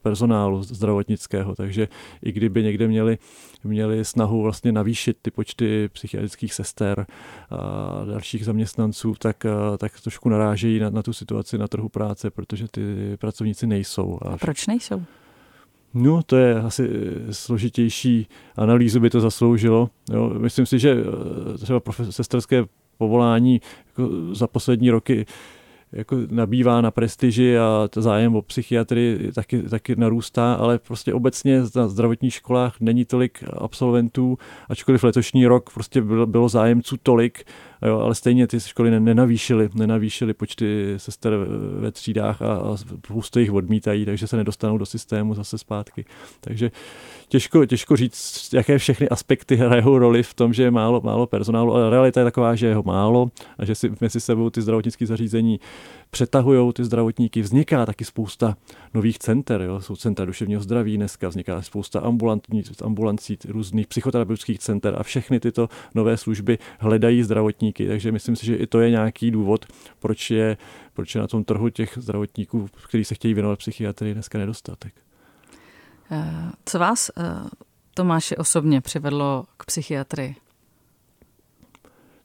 personálu 0.02 0.64
zdravotnického, 0.64 1.56
takže 1.56 1.88
i 2.24 2.32
kdyby 2.32 2.64
někde 2.64 2.88
měli 2.88 3.18
měli 3.64 4.06
snahu 4.06 4.42
vlastně 4.42 4.72
navýšit 4.72 5.18
ty 5.22 5.32
počty 5.32 5.90
psychiatrických 5.94 6.54
sester 6.54 7.06
a 7.50 8.06
dalších 8.06 8.46
zaměstnanců, 8.46 9.16
tak, 9.20 9.46
tak 9.78 10.02
trošku 10.02 10.30
narážejí 10.30 10.80
na, 10.80 10.90
na 10.90 11.04
tu 11.04 11.14
situaci 11.14 11.58
na 11.58 11.68
trhu 11.68 11.90
práce, 11.90 12.32
protože 12.32 12.68
ty 12.68 12.83
pracovníci 13.20 13.68
nejsou. 13.68 14.20
A 14.22 14.38
proč 14.38 14.68
nejsou? 14.68 15.04
No, 15.94 16.24
to 16.24 16.36
je 16.36 16.62
asi 16.62 16.90
složitější 17.32 18.28
analýzu 18.56 19.00
by 19.00 19.10
to 19.10 19.22
zasloužilo. 19.22 19.90
Jo, 20.14 20.34
myslím 20.38 20.66
si, 20.66 20.80
že 20.80 20.96
třeba 21.62 21.82
sesterské 22.10 22.66
povolání 22.98 23.62
jako 23.88 24.10
za 24.36 24.48
poslední 24.48 24.90
roky 24.90 25.26
jako 25.94 26.18
nabývá 26.30 26.82
na 26.82 26.92
prestiži 26.92 27.58
a 27.58 27.90
zájem 27.96 28.36
o 28.36 28.42
psychiatrii 28.42 29.32
taky, 29.32 29.62
taky 29.62 29.96
narůstá, 29.96 30.54
ale 30.54 30.80
prostě 30.80 31.14
obecně 31.14 31.62
na 31.76 31.88
zdravotních 31.88 32.34
školách 32.34 32.76
není 32.80 33.06
tolik 33.06 33.44
absolventů, 33.58 34.38
ačkoliv 34.70 35.04
letošní 35.04 35.48
rok 35.48 35.70
prostě 35.74 36.02
bylo, 36.02 36.26
bylo 36.26 36.50
zájemců 36.50 36.98
tolik, 37.04 37.44
jo, 37.88 38.00
ale 38.00 38.16
stejně 38.16 38.48
ty 38.48 38.60
školy 38.60 39.00
nenavýšily, 39.00 39.70
nenavýšily 39.74 40.34
počty 40.34 40.94
sester 40.98 41.34
ve 41.80 41.92
třídách 41.92 42.42
a, 42.42 42.56
a 42.56 42.78
spoustu 42.78 43.40
jich 43.40 43.54
odmítají, 43.54 44.06
takže 44.06 44.28
se 44.28 44.38
nedostanou 44.38 44.78
do 44.78 44.86
systému 44.86 45.34
zase 45.34 45.58
zpátky. 45.58 46.06
Takže 46.42 46.72
těžko, 47.28 47.66
těžko 47.66 47.96
říct, 47.96 48.50
jaké 48.54 48.78
všechny 48.78 49.10
aspekty 49.10 49.56
hrajou 49.56 49.98
roli 49.98 50.24
v 50.24 50.34
tom, 50.34 50.54
že 50.54 50.64
je 50.64 50.72
málo, 50.72 51.02
málo 51.02 51.28
personálu, 51.28 51.74
ale 51.74 51.90
realita 51.90 52.20
je 52.20 52.24
taková, 52.24 52.56
že 52.56 52.68
je 52.68 52.76
ho 52.76 52.84
málo 52.84 53.32
a 53.58 53.66
že 53.66 53.76
si 53.76 53.92
mezi 54.02 54.20
sebou 54.20 54.50
ty 54.50 54.62
zdravotnické 54.62 55.06
zařízení 55.06 55.60
přetahují 56.14 56.74
ty 56.74 56.84
zdravotníky. 56.84 57.42
Vzniká 57.42 57.86
taky 57.86 58.06
spousta 58.06 58.56
nových 58.94 59.20
center, 59.20 59.62
jo? 59.62 59.82
jsou 59.82 59.96
centra 59.96 60.26
duševního 60.26 60.62
zdraví, 60.62 60.98
dneska 60.98 61.28
vzniká 61.28 61.62
spousta 61.62 62.00
ambulancí, 62.84 63.38
různých 63.48 63.88
psychoterapeutických 63.88 64.60
center 64.60 64.96
a 64.98 65.04
všechny 65.04 65.40
tyto 65.40 65.70
nové 65.96 66.18
služby 66.18 66.58
hledají 66.80 67.24
zdravotníky, 67.24 67.73
takže 67.88 68.12
myslím 68.12 68.36
si, 68.36 68.46
že 68.46 68.56
i 68.56 68.68
to 68.68 68.80
je 68.80 68.90
nějaký 68.90 69.32
důvod, 69.32 69.66
proč 70.00 70.32
je, 70.32 70.58
proč 70.94 71.16
je 71.16 71.22
na 71.22 71.28
tom 71.28 71.44
trhu 71.44 71.70
těch 71.70 71.98
zdravotníků, 72.02 72.68
kteří 72.88 73.06
se 73.06 73.16
chtějí 73.16 73.34
věnovat 73.34 73.60
psychiatrii, 73.60 74.14
dneska 74.14 74.38
nedostatek. 74.38 74.94
Eh, 76.12 76.52
co 76.66 76.80
vás, 76.80 77.12
eh, 77.18 77.24
Tomáši, 77.94 78.38
osobně 78.38 78.82
přivedlo 78.82 79.46
k 79.58 79.66
psychiatrii? 79.66 80.36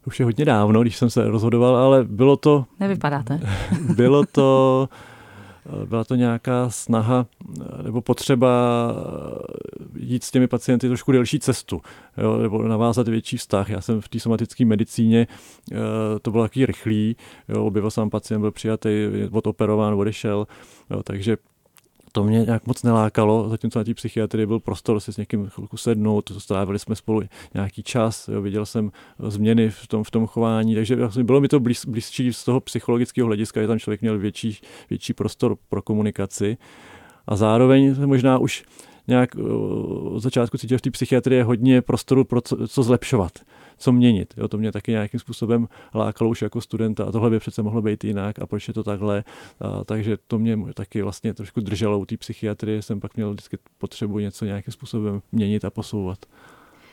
Už 0.07 0.19
je 0.19 0.25
hodně 0.25 0.45
dávno, 0.45 0.83
když 0.83 0.97
jsem 0.97 1.11
se 1.11 1.29
rozhodoval, 1.29 1.77
ale 1.77 2.05
bylo 2.05 2.37
to... 2.37 2.65
Nevypadáte. 2.81 3.41
Bylo 3.97 4.25
to... 4.27 4.89
Byla 5.85 6.05
to 6.05 6.15
nějaká 6.15 6.71
snaha 6.71 7.27
nebo 7.83 8.01
potřeba 8.01 8.49
jít 9.97 10.25
s 10.25 10.31
těmi 10.31 10.47
pacienty 10.47 10.89
trošku 10.89 11.13
delší 11.13 11.41
cestu, 11.41 11.81
jo, 12.19 12.39
nebo 12.39 12.63
navázat 12.63 13.09
větší 13.09 13.37
vztah. 13.37 13.71
Já 13.71 13.81
jsem 13.81 14.01
v 14.01 14.09
té 14.09 14.21
somatické 14.21 14.65
medicíně, 14.65 15.27
eh, 15.73 15.77
to 16.23 16.31
bylo 16.31 16.45
taky 16.45 16.67
rychlý, 16.67 17.17
jo, 17.49 17.65
objevil 17.65 17.91
jsem 17.91 18.11
pacient, 18.11 18.41
byl 18.41 18.51
přijatý, 18.51 18.91
odoperován, 19.31 19.95
odešel, 19.95 20.47
jo, 20.91 21.03
takže 21.03 21.37
to 22.19 22.25
mě 22.25 22.45
nějak 22.45 22.67
moc 22.67 22.83
nelákalo, 22.83 23.49
zatímco 23.49 23.79
na 23.79 23.85
té 23.85 23.95
psychiatrii 23.95 24.47
byl 24.47 24.61
prostor 24.61 25.01
si 25.01 25.13
s 25.13 25.17
někým 25.17 25.49
chvilku 25.49 25.77
sednout, 25.77 26.33
strávili 26.39 26.79
jsme 26.79 26.97
spolu 26.97 27.23
nějaký 27.55 27.83
čas, 27.83 28.29
jo, 28.29 28.43
viděl 28.43 28.67
jsem 28.67 28.91
změny 29.19 29.71
v 29.71 29.87
tom, 29.87 30.05
v 30.05 30.11
tom 30.11 30.27
chování, 30.27 30.75
takže 30.75 30.97
vlastně 30.97 31.25
bylo 31.25 31.41
mi 31.41 31.49
to 31.49 31.61
blíz, 31.61 31.87
blízčí 31.87 32.33
z 32.33 32.45
toho 32.45 32.61
psychologického 32.61 33.27
hlediska, 33.27 33.61
že 33.61 33.67
tam 33.67 33.79
člověk 33.79 34.01
měl 34.01 34.19
větší, 34.19 34.59
větší 34.91 35.13
prostor 35.13 35.57
pro 35.69 35.83
komunikaci. 35.83 36.57
A 37.27 37.37
zároveň 37.37 38.07
možná 38.07 38.39
už 38.39 38.65
nějak 39.09 39.37
eh, 39.37 39.43
od 40.03 40.21
začátku 40.21 40.59
cítil 40.59 40.79
v 40.79 40.83
té 40.83 40.91
psychiatrii 40.91 41.43
hodně 41.43 41.83
prostoru 41.83 42.25
pro 42.25 42.41
co, 42.41 42.69
co 42.69 42.83
zlepšovat, 42.83 43.33
co 43.79 43.93
měnit. 43.93 44.35
Jo, 44.37 44.49
to 44.49 44.59
mě 44.59 44.73
taky 44.73 44.91
nějakým 44.91 45.21
způsobem 45.21 45.69
lákalo 45.95 46.31
už 46.31 46.43
jako 46.43 46.61
studenta 46.61 47.05
a 47.05 47.13
tohle 47.13 47.31
by 47.31 47.39
přece 47.39 47.63
mohlo 47.63 47.83
být 47.83 48.05
jinak 48.05 48.39
a 48.39 48.47
proč 48.47 48.69
je 48.69 48.75
to 48.75 48.83
takhle. 48.83 49.25
A, 49.61 49.85
takže 49.85 50.19
to 50.27 50.39
mě 50.39 50.59
taky 50.75 51.03
vlastně 51.03 51.35
trošku 51.35 51.61
drželo 51.61 51.99
u 51.99 52.05
té 52.05 52.17
psychiatrie, 52.17 52.83
jsem 52.83 53.01
pak 53.01 53.17
měl 53.17 53.31
vždycky 53.31 53.59
potřebu 53.79 54.19
něco 54.19 54.45
nějakým 54.45 54.73
způsobem 54.73 55.23
měnit 55.33 55.65
a 55.65 55.71
posouvat. 55.71 56.19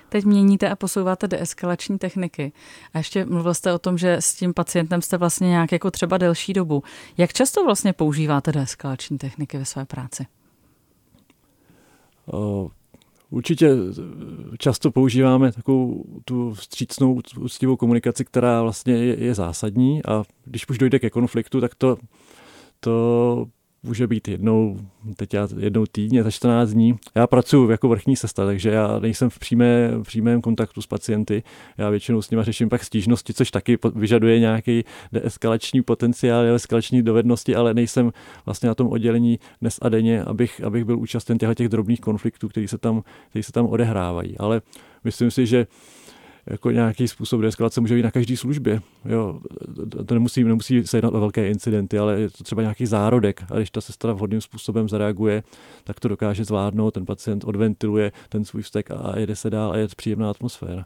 Teď 0.10 0.26
měníte 0.26 0.69
a 0.69 0.76
posouváte 0.76 1.28
deeskalační 1.28 1.98
techniky. 1.98 2.52
A 2.93 2.98
ještě 2.98 3.26
mluvil 3.26 3.54
jste 3.54 3.74
o 3.74 3.80
tom, 3.80 3.98
že 3.98 4.13
s 4.13 4.36
tím 4.36 4.54
pacientem 4.54 5.02
jste 5.02 5.17
vlastně 5.17 5.48
nějak 5.48 5.71
jako 5.71 5.91
třeba 5.91 6.17
delší 6.17 6.54
dobu. 6.54 6.84
Jak 7.17 7.34
často 7.34 7.65
vlastně 7.65 7.93
používáte 7.93 8.52
deeskalační 8.52 9.17
techniky 9.17 9.58
ve 9.58 9.65
své 9.65 9.86
práci? 9.86 10.26
Určitě 13.36 13.69
často 14.58 14.91
používáme 14.91 15.52
takovou 15.52 16.04
tu 16.26 16.54
vstřícnou, 16.54 17.21
úctivou 17.39 17.76
komunikaci, 17.76 18.26
která 18.26 18.62
vlastně 18.62 18.93
je, 18.93 19.24
je 19.24 19.36
zásadní. 19.36 20.06
A 20.06 20.24
když 20.45 20.69
už 20.69 20.78
dojde 20.78 21.00
ke 21.00 21.10
konfliktu, 21.10 21.62
tak 21.62 21.76
to, 21.76 21.98
to 22.80 23.45
může 23.86 24.08
být 24.08 24.28
jednou, 24.28 24.78
teď 25.15 25.34
já 25.34 25.48
jednou 25.58 25.86
týdně 25.86 26.24
za 26.24 26.32
14 26.32 26.69
dní. 26.69 26.95
Já 27.15 27.28
pracuji 27.28 27.69
jako 27.69 27.88
vrchní 27.88 28.15
sestra, 28.15 28.45
takže 28.45 28.69
já 28.69 29.00
nejsem 29.00 29.30
v, 29.30 29.39
přímé, 29.39 29.91
v 29.98 30.04
přímém 30.04 30.41
kontaktu 30.41 30.82
s 30.82 30.88
pacienty. 30.88 31.43
Já 31.78 31.89
většinou 31.89 32.21
s 32.21 32.30
nimi 32.30 32.43
řeším 32.43 32.69
pak 32.69 32.84
stížnosti, 32.84 33.34
což 33.34 33.52
taky 33.52 33.78
vyžaduje 33.95 34.39
nějaký 34.39 34.84
deeskalační 35.12 35.82
potenciál, 35.82 36.45
eskalační 36.45 37.02
dovednosti, 37.02 37.56
ale 37.56 37.74
nejsem 37.74 38.12
vlastně 38.45 38.67
na 38.69 38.76
tom 38.76 38.88
oddělení 38.88 39.39
dnes 39.62 39.80
a 39.82 39.89
denně, 39.89 40.24
abych, 40.24 40.62
abych 40.63 40.86
byl 40.86 41.00
účasten 41.00 41.38
těch 41.38 41.69
drobných 41.69 42.02
konfliktů, 42.02 42.48
které 42.48 42.67
se 42.67 42.78
tam, 42.78 43.04
které 43.30 43.43
se 43.43 43.52
tam 43.52 43.65
odehrávají. 43.65 44.38
Ale 44.38 44.62
myslím 45.04 45.32
si, 45.32 45.45
že 45.45 45.67
jako 46.47 46.71
nějaký 46.71 47.08
způsob 47.08 47.41
deeskalace 47.41 47.81
může 47.81 47.95
být 47.95 48.03
na 48.03 48.12
každé 48.12 48.38
službě. 48.38 48.81
Jo, 49.05 49.39
to 50.05 50.13
nemusí, 50.13 50.43
nemusí 50.43 50.88
se 50.88 50.97
jednat 50.97 51.13
o 51.13 51.19
velké 51.19 51.49
incidenty, 51.49 51.99
ale 51.99 52.19
je 52.19 52.29
to 52.29 52.43
třeba 52.43 52.62
nějaký 52.62 52.86
zárodek. 52.86 53.43
A 53.51 53.55
když 53.55 53.71
ta 53.71 53.81
sestra 53.81 54.13
vhodným 54.13 54.41
způsobem 54.41 54.89
zareaguje, 54.89 55.43
tak 55.84 55.99
to 55.99 56.08
dokáže 56.08 56.45
zvládnout, 56.45 56.91
ten 56.91 57.05
pacient 57.05 57.43
odventiluje 57.43 58.12
ten 58.29 58.45
svůj 58.45 58.62
vztek 58.62 58.91
a 58.91 59.13
jede 59.19 59.36
se 59.36 59.49
dál 59.49 59.71
a 59.71 59.77
je 59.77 59.88
příjemná 59.88 60.29
atmosféra. 60.29 60.86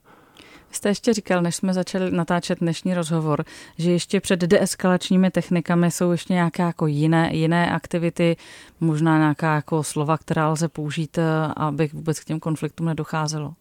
Jste 0.72 0.90
ještě 0.90 1.14
říkal, 1.14 1.42
než 1.42 1.56
jsme 1.56 1.74
začali 1.74 2.12
natáčet 2.12 2.60
dnešní 2.60 2.94
rozhovor, 2.94 3.46
že 3.78 3.92
ještě 3.92 4.20
před 4.20 4.40
deeskalačními 4.40 5.32
technikami 5.32 5.92
jsou 5.92 6.12
ještě 6.12 6.34
nějaké 6.34 6.64
jako 6.64 6.88
jiné, 6.88 7.30
jiné 7.34 7.72
aktivity, 7.72 8.38
možná 8.80 9.18
nějaká 9.18 9.56
jako 9.56 9.84
slova, 9.84 10.18
která 10.18 10.50
lze 10.50 10.68
použít, 10.68 11.18
eh, 11.18 11.24
aby 11.56 11.90
vůbec 11.94 12.20
k 12.20 12.26
těm 12.26 12.40
konfliktům 12.40 12.86
nedocházelo. 12.86 13.54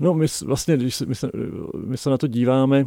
No, 0.00 0.14
my 0.14 0.26
vlastně, 0.44 0.76
když 0.76 0.94
se, 0.94 1.06
my, 1.06 1.14
se, 1.14 1.30
my 1.86 1.96
se 1.96 2.10
na 2.10 2.18
to 2.18 2.26
díváme, 2.26 2.86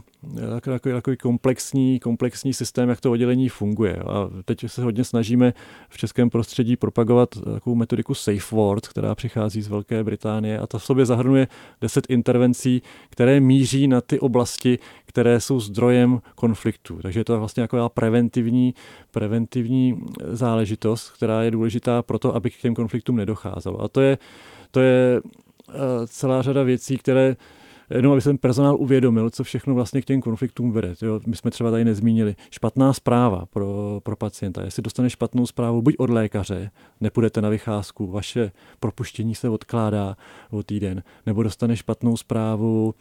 jako 0.52 0.70
takový, 0.70 0.94
takový 0.94 1.18
komplexní, 1.18 2.00
komplexní 2.00 2.54
systém, 2.54 2.90
jak 2.90 3.02
to 3.02 3.12
oddělení 3.12 3.50
funguje. 3.50 3.96
A 3.96 4.30
teď 4.46 4.66
se 4.68 4.84
hodně 4.84 5.04
snažíme 5.04 5.54
v 5.90 5.98
českém 5.98 6.30
prostředí 6.30 6.76
propagovat 6.76 7.30
takovou 7.54 7.76
metodiku 7.76 8.14
Safe 8.14 8.56
Word, 8.56 8.88
která 8.88 9.16
přichází 9.16 9.62
z 9.62 9.68
Velké 9.68 10.04
Británie 10.04 10.60
a 10.60 10.68
ta 10.68 10.78
v 10.78 10.84
sobě 10.84 11.06
zahrnuje 11.06 11.48
deset 11.82 12.06
intervencí, 12.10 12.82
které 13.10 13.40
míří 13.40 13.88
na 13.88 14.02
ty 14.02 14.20
oblasti, 14.20 14.80
které 15.06 15.40
jsou 15.40 15.60
zdrojem 15.60 16.22
konfliktu. 16.36 17.00
Takže 17.02 17.20
je 17.20 17.26
to 17.26 17.40
vlastně 17.40 17.62
jako 17.62 17.92
preventivní, 17.94 18.74
preventivní 19.12 20.02
záležitost, 20.32 21.10
která 21.10 21.44
je 21.44 21.52
důležitá 21.52 22.02
pro 22.02 22.20
to, 22.20 22.36
aby 22.36 22.50
k 22.50 22.58
těm 22.58 22.76
konfliktům 22.76 23.16
nedocházelo. 23.16 23.82
A 23.82 23.88
to 23.88 24.02
je, 24.02 24.18
to 24.72 24.80
je 24.80 24.98
Eh, 25.18 25.22
celá 26.08 26.42
řada 26.42 26.64
věcí, 26.64 26.98
které 26.98 27.36
jenom 27.90 28.12
aby 28.12 28.22
jsem 28.22 28.38
personál 28.38 28.76
uvědomil, 28.80 29.30
co 29.30 29.44
všechno 29.44 29.76
vlastně 29.76 30.02
k 30.02 30.06
těm 30.06 30.22
konfliktům 30.22 30.72
vede. 30.72 30.96
Jo, 31.02 31.20
my 31.28 31.36
jsme 31.36 31.52
třeba 31.52 31.72
tady 31.72 31.86
nezmínili. 31.86 32.36
Špatná 32.52 32.94
zpráva 32.94 33.46
pro, 33.46 34.00
pro 34.04 34.16
pacienta. 34.16 34.64
Jestli 34.64 34.84
dostane 34.84 35.10
špatnou 35.10 35.46
zprávu 35.46 35.82
buď 35.82 35.96
od 35.98 36.10
lékaře, 36.10 36.72
nepůjdete 37.02 37.42
na 37.42 37.50
vycházku, 37.50 38.08
vaše 38.08 38.52
propuštění 38.80 39.36
se 39.36 39.50
odkládá 39.50 40.18
o 40.52 40.64
týden, 40.64 41.04
nebo 41.26 41.44
dostane 41.44 41.78
špatnou 41.78 42.18
zprávu 42.18 42.94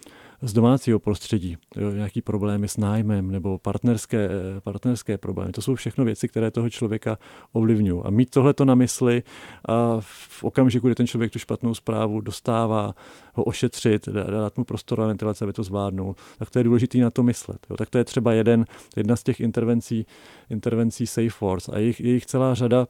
z 0.42 0.52
domácího 0.52 0.98
prostředí, 0.98 1.56
jo, 1.76 1.90
nějaký 1.90 2.22
problémy 2.22 2.68
s 2.68 2.76
nájmem 2.76 3.30
nebo 3.30 3.58
partnerské, 3.58 4.28
partnerské 4.60 5.18
problémy. 5.18 5.52
To 5.52 5.62
jsou 5.62 5.74
všechno 5.74 6.04
věci, 6.04 6.28
které 6.28 6.50
toho 6.50 6.70
člověka 6.70 7.18
ovlivňují. 7.52 8.02
A 8.04 8.10
mít 8.10 8.30
tohle 8.30 8.54
to 8.54 8.64
na 8.64 8.74
mysli 8.74 9.22
a 9.68 9.96
v 10.00 10.44
okamžiku, 10.44 10.86
kdy 10.86 10.94
ten 10.94 11.06
člověk 11.06 11.32
tu 11.32 11.38
špatnou 11.38 11.74
zprávu 11.74 12.20
dostává, 12.20 12.94
ho 13.34 13.44
ošetřit, 13.44 14.08
dát 14.08 14.58
mu 14.58 14.64
prostor 14.64 15.00
a 15.00 15.06
ventilace, 15.06 15.44
aby 15.44 15.52
to 15.52 15.62
zvládnul, 15.62 16.16
tak 16.38 16.50
to 16.50 16.58
je 16.58 16.64
důležité 16.64 16.98
na 16.98 17.10
to 17.10 17.22
myslet. 17.22 17.66
Jo. 17.70 17.76
Tak 17.76 17.90
to 17.90 17.98
je 17.98 18.04
třeba 18.04 18.32
jeden, 18.32 18.64
jedna 18.96 19.16
z 19.16 19.22
těch 19.22 19.40
intervencí, 19.40 20.06
intervencí 20.50 21.06
Safe 21.06 21.30
Force 21.30 21.72
a 21.72 21.78
jejich, 21.78 22.00
jejich 22.00 22.26
celá 22.26 22.54
řada 22.54 22.86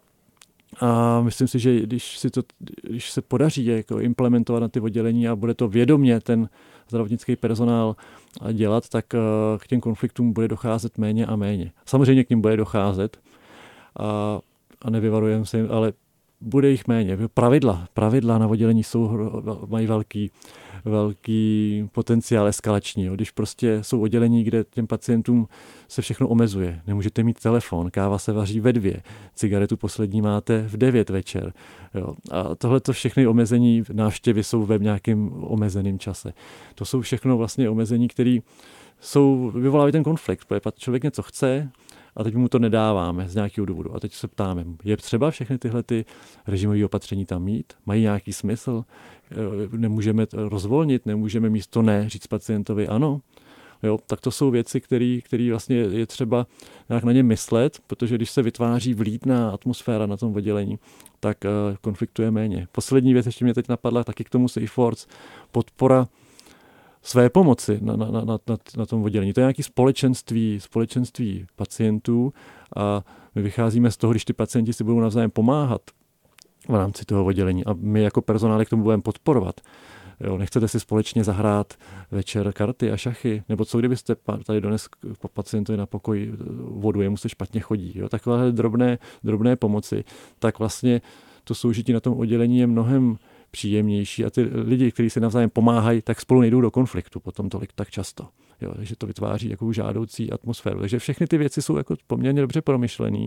a 0.80 1.20
myslím 1.22 1.48
si, 1.48 1.58
že 1.58 1.80
když, 1.80 2.18
si 2.18 2.30
to, 2.30 2.42
když 2.82 3.10
se 3.10 3.22
podaří 3.22 3.66
jako 3.66 4.00
implementovat 4.00 4.60
na 4.60 4.68
ty 4.68 4.80
oddělení 4.80 5.28
a 5.28 5.36
bude 5.36 5.54
to 5.54 5.68
vědomě 5.68 6.20
ten 6.20 6.48
zdravotnický 6.88 7.36
personál 7.36 7.96
dělat, 8.52 8.88
tak 8.88 9.14
eh, 9.14 9.18
k 9.58 9.66
těm 9.66 9.80
konfliktům 9.80 10.32
bude 10.32 10.48
docházet 10.48 10.98
méně 10.98 11.26
a 11.26 11.36
méně. 11.36 11.72
Samozřejmě 11.86 12.24
k 12.24 12.30
ním 12.30 12.40
bude 12.40 12.56
docházet 12.56 13.18
a, 13.98 14.40
a 14.82 14.90
nevyvarujeme 14.90 15.46
se 15.46 15.56
jim, 15.56 15.68
ale 15.70 15.92
bude 16.40 16.70
jich 16.70 16.86
méně. 16.86 17.18
Pravidla, 17.34 17.88
pravidla 17.94 18.38
na 18.38 18.48
oddělení 18.48 18.84
jsou, 18.84 19.10
mají 19.68 19.86
velký, 19.86 20.30
velký 20.86 21.88
potenciál 21.92 22.46
eskalační. 22.46 23.04
Jo. 23.04 23.14
Když 23.14 23.30
prostě 23.30 23.78
jsou 23.82 24.00
oddělení, 24.00 24.44
kde 24.44 24.64
těm 24.64 24.86
pacientům 24.86 25.48
se 25.88 26.02
všechno 26.02 26.28
omezuje. 26.28 26.80
Nemůžete 26.86 27.22
mít 27.22 27.40
telefon, 27.40 27.90
káva 27.90 28.18
se 28.18 28.32
vaří 28.32 28.60
ve 28.60 28.72
dvě, 28.72 29.02
cigaretu 29.34 29.76
poslední 29.76 30.22
máte 30.22 30.62
v 30.62 30.76
devět 30.76 31.10
večer. 31.10 31.52
Jo. 31.94 32.14
A 32.30 32.54
tohle 32.54 32.80
to 32.80 32.92
všechny 32.92 33.26
omezení 33.26 33.82
návštěvy 33.92 34.44
jsou 34.44 34.62
ve 34.62 34.78
nějakém 34.78 35.30
omezeném 35.32 35.98
čase. 35.98 36.32
To 36.74 36.84
jsou 36.84 37.00
všechno 37.00 37.36
vlastně 37.36 37.70
omezení, 37.70 38.08
které 38.08 38.38
jsou, 39.00 39.52
vyvolávají 39.54 39.92
ten 39.92 40.02
konflikt, 40.02 40.44
protože 40.44 40.60
člověk 40.76 41.04
něco 41.04 41.22
chce, 41.22 41.70
a 42.16 42.24
teď 42.24 42.34
mu 42.34 42.48
to 42.48 42.58
nedáváme 42.58 43.28
z 43.28 43.34
nějakého 43.34 43.64
důvodu. 43.64 43.94
A 43.94 44.00
teď 44.00 44.14
se 44.14 44.28
ptáme, 44.28 44.64
je 44.84 44.96
třeba 44.96 45.30
všechny 45.30 45.58
tyhle 45.58 45.82
ty 45.82 46.04
režimové 46.46 46.84
opatření 46.84 47.26
tam 47.26 47.42
mít? 47.42 47.72
Mají 47.86 48.02
nějaký 48.02 48.32
smysl? 48.32 48.84
Eh, 49.30 49.36
nemůžeme 49.76 50.26
rozvolnit, 50.32 51.06
nemůžeme 51.06 51.50
místo 51.50 51.82
ne 51.82 52.08
říct 52.08 52.26
pacientovi 52.26 52.88
ano? 52.88 53.20
Jo, 53.82 53.98
tak 54.06 54.20
to 54.20 54.30
jsou 54.30 54.50
věci, 54.50 54.80
které 55.24 55.50
vlastně 55.50 55.76
je 55.76 56.06
třeba 56.06 56.46
nějak 56.88 57.04
na 57.04 57.12
ně 57.12 57.22
myslet, 57.22 57.80
protože 57.86 58.14
když 58.14 58.30
se 58.30 58.42
vytváří 58.42 58.94
vlídná 58.94 59.50
atmosféra 59.50 60.06
na 60.06 60.16
tom 60.16 60.36
oddělení, 60.36 60.78
tak 61.20 61.38
uh, 61.44 61.76
konfliktuje 61.80 62.30
méně. 62.30 62.68
Poslední 62.72 63.12
věc 63.12 63.26
ještě 63.26 63.44
mě 63.44 63.54
teď 63.54 63.68
napadla 63.68 64.04
taky 64.04 64.24
k 64.24 64.30
tomu 64.30 64.48
SafeWords, 64.48 65.06
podpora 65.52 66.08
své 67.06 67.30
pomoci 67.30 67.78
na, 67.82 67.96
na, 67.96 68.10
na, 68.10 68.20
na, 68.24 68.38
na 68.76 68.86
tom 68.86 69.02
oddělení. 69.02 69.32
To 69.32 69.40
je 69.40 69.42
nějaké 69.42 69.62
společenství, 69.62 70.60
společenství 70.60 71.46
pacientů 71.56 72.32
a 72.76 73.04
my 73.34 73.42
vycházíme 73.42 73.90
z 73.90 73.96
toho, 73.96 74.10
když 74.10 74.24
ty 74.24 74.32
pacienti 74.32 74.72
si 74.72 74.84
budou 74.84 75.00
navzájem 75.00 75.30
pomáhat 75.30 75.80
v 76.68 76.74
rámci 76.74 77.04
toho 77.04 77.24
oddělení 77.24 77.64
a 77.64 77.74
my 77.78 78.02
jako 78.02 78.22
personály 78.22 78.66
k 78.66 78.68
tomu 78.68 78.82
budeme 78.82 79.02
podporovat. 79.02 79.60
Jo, 80.20 80.38
nechcete 80.38 80.68
si 80.68 80.80
společně 80.80 81.24
zahrát 81.24 81.74
večer 82.10 82.52
karty 82.52 82.92
a 82.92 82.96
šachy, 82.96 83.42
nebo 83.48 83.64
co 83.64 83.78
kdybyste 83.78 84.16
tady 84.46 84.60
dones 84.60 84.88
pacientovi 85.32 85.76
na 85.76 85.86
pokoj 85.86 86.32
vodu, 86.60 87.00
jemu 87.02 87.16
se 87.16 87.28
špatně 87.28 87.60
chodí. 87.60 87.92
Jo, 87.94 88.08
takové 88.08 88.52
drobné, 88.52 88.98
drobné 89.24 89.56
pomoci, 89.56 90.04
tak 90.38 90.58
vlastně 90.58 91.00
to 91.44 91.54
soužití 91.54 91.92
na 91.92 92.00
tom 92.00 92.18
oddělení 92.18 92.58
je 92.58 92.66
mnohem 92.66 93.16
příjemnější 93.56 94.24
a 94.24 94.30
ty 94.30 94.42
lidi, 94.42 94.92
kteří 94.92 95.10
se 95.10 95.20
navzájem 95.20 95.50
pomáhají, 95.50 96.02
tak 96.02 96.20
spolu 96.20 96.40
nejdou 96.40 96.60
do 96.60 96.70
konfliktu 96.70 97.20
potom 97.20 97.48
tolik 97.48 97.72
tak 97.74 97.90
často. 97.90 98.28
Jo, 98.60 98.72
takže 98.76 98.96
to 98.96 99.06
vytváří 99.06 99.50
jako 99.50 99.72
žádoucí 99.72 100.32
atmosféru. 100.32 100.80
Takže 100.80 100.98
všechny 100.98 101.26
ty 101.26 101.38
věci 101.38 101.62
jsou 101.62 101.76
jako 101.76 101.94
poměrně 102.06 102.40
dobře 102.40 102.62
promyšlené. 102.62 103.26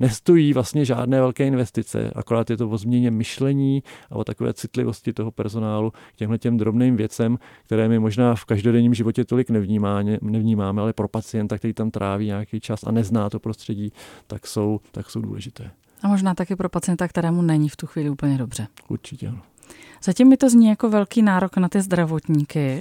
Nestojí 0.00 0.52
vlastně 0.52 0.84
žádné 0.84 1.20
velké 1.20 1.46
investice, 1.46 2.10
akorát 2.14 2.50
je 2.50 2.56
to 2.56 2.68
o 2.68 2.78
změně 2.78 3.10
myšlení 3.10 3.82
a 4.10 4.16
o 4.16 4.24
takové 4.24 4.54
citlivosti 4.54 5.12
toho 5.12 5.30
personálu 5.30 5.90
k 5.90 6.16
těmhle 6.16 6.38
těm 6.38 6.56
drobným 6.56 6.96
věcem, 6.96 7.38
které 7.64 7.88
my 7.88 7.98
možná 7.98 8.34
v 8.34 8.44
každodenním 8.44 8.94
životě 8.94 9.24
tolik 9.24 9.50
nevnímáme, 9.50 10.18
nevnímáme, 10.22 10.82
ale 10.82 10.92
pro 10.92 11.08
pacienta, 11.08 11.58
který 11.58 11.74
tam 11.74 11.90
tráví 11.90 12.26
nějaký 12.26 12.60
čas 12.60 12.84
a 12.86 12.90
nezná 12.90 13.30
to 13.30 13.40
prostředí, 13.40 13.92
tak 14.26 14.46
jsou, 14.46 14.80
tak 14.92 15.10
jsou 15.10 15.20
důležité. 15.20 15.70
A 16.02 16.08
možná 16.08 16.34
taky 16.34 16.56
pro 16.56 16.68
pacienta, 16.68 17.08
kterému 17.08 17.42
není 17.42 17.68
v 17.68 17.76
tu 17.76 17.86
chvíli 17.86 18.10
úplně 18.10 18.38
dobře. 18.38 18.66
Určitě 18.88 19.28
ano. 19.28 19.42
Zatím 20.04 20.28
mi 20.28 20.36
to 20.36 20.50
zní 20.50 20.66
jako 20.66 20.90
velký 20.90 21.22
nárok 21.22 21.56
na 21.56 21.68
ty 21.68 21.80
zdravotníky. 21.80 22.80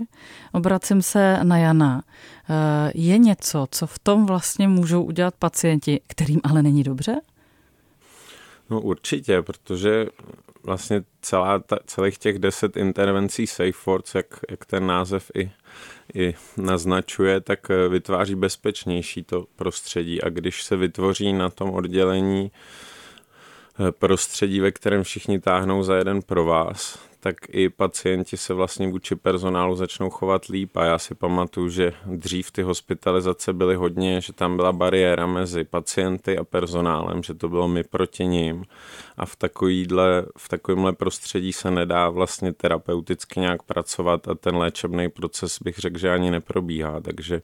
Obracím 0.52 1.02
se 1.02 1.40
na 1.44 1.58
Jana. 1.58 2.04
Eh, 2.50 2.92
je 2.96 3.18
něco, 3.18 3.68
co 3.72 3.88
v 3.88 4.00
tom 4.00 4.26
vlastně 4.26 4.68
můžou 4.68 5.04
udělat 5.04 5.34
pacienti, 5.40 6.02
kterým 6.08 6.42
ale 6.44 6.64
není 6.64 6.84
dobře? 6.84 7.16
No 8.70 8.82
určitě, 8.82 9.42
protože 9.42 10.06
vlastně 10.64 11.04
celá 11.22 11.60
ta, 11.60 11.80
celých 11.86 12.18
těch 12.18 12.40
deset 12.40 12.78
intervencí 12.78 13.48
SafeForce, 13.48 14.18
jak, 14.18 14.40
jak 14.50 14.66
ten 14.66 14.88
název 14.88 15.32
i, 15.36 15.52
i 16.16 16.34
naznačuje, 16.58 17.42
tak 17.42 17.70
eh, 17.70 17.90
vytváří 17.90 18.36
bezpečnější 18.36 19.24
to 19.24 19.46
prostředí 19.56 20.22
a 20.22 20.30
když 20.30 20.64
se 20.64 20.76
vytvoří 20.76 21.34
na 21.34 21.50
tom 21.50 21.70
oddělení 21.70 22.52
eh, 22.54 22.93
prostředí, 23.92 24.60
ve 24.60 24.72
kterém 24.72 25.04
všichni 25.04 25.40
táhnou 25.40 25.84
za 25.84 25.96
jeden 25.96 26.22
pro 26.22 26.46
vás, 26.46 27.00
tak 27.24 27.36
i 27.50 27.70
pacienti 27.70 28.38
se 28.38 28.54
vlastně 28.54 28.88
vůči 28.88 29.16
personálu 29.16 29.76
začnou 29.76 30.10
chovat 30.10 30.46
líp. 30.46 30.78
A 30.78 30.86
já 30.86 31.00
si 31.00 31.16
pamatuju, 31.16 31.70
že 31.70 31.94
dřív 32.06 32.52
ty 32.52 32.62
hospitalizace 32.62 33.54
byly 33.54 33.76
hodně, 33.76 34.22
že 34.22 34.34
tam 34.34 34.56
byla 34.56 34.72
bariéra 34.72 35.26
mezi 35.26 35.64
pacienty 35.64 36.38
a 36.38 36.44
personálem, 36.44 37.24
že 37.24 37.34
to 37.34 37.50
bylo 37.50 37.68
my 37.68 37.84
proti 37.84 38.26
ním 38.26 38.66
a 39.18 39.26
v, 39.26 39.36
takovýhle, 39.36 40.26
v 40.38 40.50
takovémhle 40.50 40.94
prostředí 40.94 41.54
se 41.54 41.72
nedá 41.72 42.10
vlastně 42.10 42.54
terapeuticky 42.54 43.40
nějak 43.40 43.64
pracovat 43.64 44.28
a 44.28 44.36
ten 44.36 44.56
léčebný 44.56 45.10
proces 45.10 45.60
bych 45.62 45.78
řekl, 45.78 45.98
že 45.98 46.14
ani 46.14 46.32
neprobíhá, 46.32 47.00
takže 47.00 47.42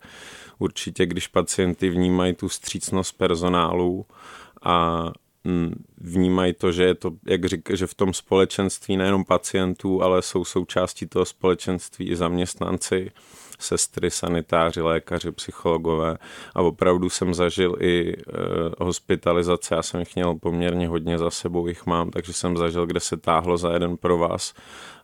určitě, 0.59 1.05
když 1.05 1.27
pacienty 1.27 1.89
vnímají 1.89 2.33
tu 2.33 2.49
střícnost 2.49 3.17
personálu 3.17 4.05
a 4.63 5.05
vnímají 5.97 6.53
to, 6.53 6.71
že 6.71 6.83
je 6.83 6.95
to, 6.95 7.11
jak 7.27 7.45
říká, 7.45 7.75
že 7.75 7.87
v 7.87 7.93
tom 7.93 8.13
společenství 8.13 8.97
nejenom 8.97 9.25
pacientů, 9.25 10.03
ale 10.03 10.21
jsou 10.21 10.45
součástí 10.45 11.07
toho 11.07 11.25
společenství 11.25 12.09
i 12.09 12.15
zaměstnanci, 12.15 13.11
sestry, 13.59 14.11
sanitáři, 14.11 14.81
lékaři, 14.81 15.31
psychologové. 15.31 16.17
A 16.55 16.61
opravdu 16.61 17.09
jsem 17.09 17.33
zažil 17.33 17.75
i 17.79 18.13
e, 18.13 18.15
hospitalizace, 18.79 19.75
já 19.75 19.83
jsem 19.83 19.99
jich 19.99 20.15
měl 20.15 20.35
poměrně 20.35 20.87
hodně 20.87 21.17
za 21.17 21.31
sebou, 21.31 21.67
jich 21.67 21.85
mám, 21.85 22.09
takže 22.09 22.33
jsem 22.33 22.57
zažil, 22.57 22.85
kde 22.85 22.99
se 22.99 23.17
táhlo 23.17 23.57
za 23.57 23.73
jeden 23.73 23.97
pro 23.97 24.17
vás. 24.17 24.53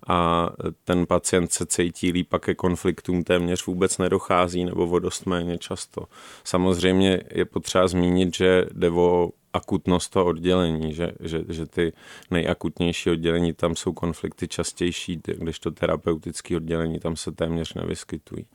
A 0.07 0.49
ten 0.83 1.05
pacient 1.05 1.51
se 1.51 1.65
cítí 1.65 2.11
líp 2.11 2.33
a 2.33 2.39
ke 2.39 2.55
konfliktům 2.55 3.23
téměř 3.23 3.65
vůbec 3.65 3.97
nedochází 3.97 4.65
nebo 4.65 4.87
o 4.87 4.99
dost 4.99 5.25
méně 5.25 5.57
často. 5.57 6.05
Samozřejmě 6.43 7.21
je 7.31 7.45
potřeba 7.45 7.87
zmínit, 7.87 8.35
že 8.35 8.65
jde 8.73 8.89
o 8.89 9.29
akutnost 9.55 10.09
toho 10.09 10.25
oddělení, 10.25 10.93
že, 10.93 11.11
že, 11.19 11.43
že 11.49 11.65
ty 11.65 11.93
nejakutnější 12.31 13.09
oddělení, 13.09 13.53
tam 13.53 13.75
jsou 13.75 13.93
konflikty 13.93 14.47
častější, 14.47 15.21
když 15.37 15.59
to 15.59 15.71
terapeutické 15.71 16.55
oddělení, 16.55 16.99
tam 16.99 17.15
se 17.15 17.31
téměř 17.31 17.73
nevyskytují. 17.73 18.45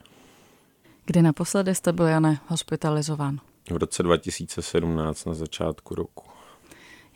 Kdy 1.04 1.22
naposledy 1.22 1.74
jste 1.74 1.92
byl, 1.92 2.06
Jane, 2.06 2.40
hospitalizován? 2.46 3.40
V 3.70 3.76
roce 3.76 4.02
2017 4.02 5.24
na 5.24 5.34
začátku 5.34 5.94
roku. 5.94 6.24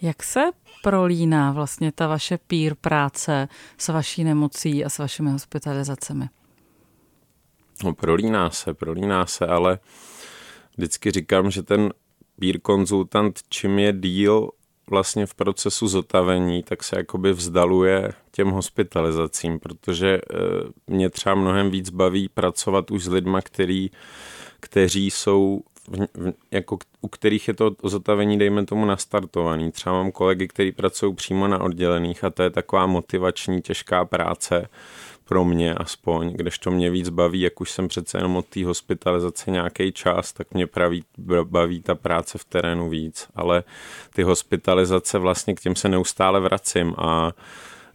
Jak 0.03 0.23
se 0.23 0.41
prolíná 0.83 1.53
vlastně 1.53 1.93
ta 1.93 2.07
vaše 2.07 2.39
pír 2.39 2.75
práce 2.75 3.49
s 3.79 3.89
vaší 3.89 4.25
nemocí 4.25 4.85
a 4.85 4.89
s 4.89 4.99
vašimi 4.99 5.31
hospitalizacemi? 5.31 6.29
No, 7.85 7.95
prolíná 7.95 8.51
se, 8.51 8.75
prolíná 8.75 9.27
se, 9.27 9.47
ale 9.47 9.79
vždycky 10.77 11.11
říkám, 11.11 11.51
že 11.51 11.63
ten 11.63 11.93
peer 12.41 12.61
konzultant, 12.61 13.41
čím 13.49 13.79
je 13.79 13.93
díl 13.93 14.51
vlastně 14.91 15.27
v 15.27 15.35
procesu 15.35 15.89
zotavení, 15.89 16.63
tak 16.63 16.85
se 16.85 16.97
jakoby 16.97 17.33
vzdaluje 17.33 18.13
těm 18.31 18.51
hospitalizacím, 18.51 19.59
protože 19.59 20.09
eh, 20.09 20.39
mě 20.87 21.11
třeba 21.11 21.35
mnohem 21.35 21.71
víc 21.71 21.91
baví 21.91 22.29
pracovat 22.29 22.91
už 22.91 23.05
s 23.05 23.09
lidma, 23.09 23.41
který, 23.41 23.91
kteří 24.61 25.11
jsou 25.11 25.61
jako 26.51 26.79
u 27.01 27.09
kterých 27.09 27.49
je 27.49 27.55
to 27.55 27.77
zotavení, 27.85 28.39
dejme 28.39 28.67
tomu, 28.67 28.85
nastartovaný. 28.85 29.73
Třeba 29.73 29.95
mám 29.95 30.13
kolegy, 30.13 30.49
kteří 30.49 30.73
pracují 30.73 31.15
přímo 31.15 31.49
na 31.49 31.61
oddělených 31.61 32.25
a 32.25 32.31
to 32.31 32.43
je 32.43 32.51
taková 32.51 32.87
motivační, 32.87 33.63
těžká 33.63 34.05
práce, 34.05 34.69
pro 35.25 35.45
mě 35.45 35.75
aspoň, 35.75 36.33
když 36.33 36.59
to 36.59 36.71
mě 36.71 36.91
víc 36.91 37.09
baví, 37.09 37.41
jak 37.41 37.61
už 37.61 37.71
jsem 37.71 37.89
přece 37.89 38.19
jenom 38.19 38.37
od 38.37 38.47
té 38.47 38.65
hospitalizace 38.65 39.51
nějaký 39.51 39.93
čas, 39.93 40.33
tak 40.33 40.55
mě 40.55 40.67
praví, 40.67 41.05
baví 41.43 41.83
ta 41.83 41.95
práce 41.95 42.39
v 42.39 42.45
terénu 42.45 42.89
víc, 42.89 43.29
ale 43.35 43.65
ty 44.15 44.23
hospitalizace 44.23 45.19
vlastně 45.19 45.55
k 45.55 45.61
těm 45.61 45.77
se 45.77 45.89
neustále 45.89 46.41
vracím 46.41 46.95
a 46.99 47.33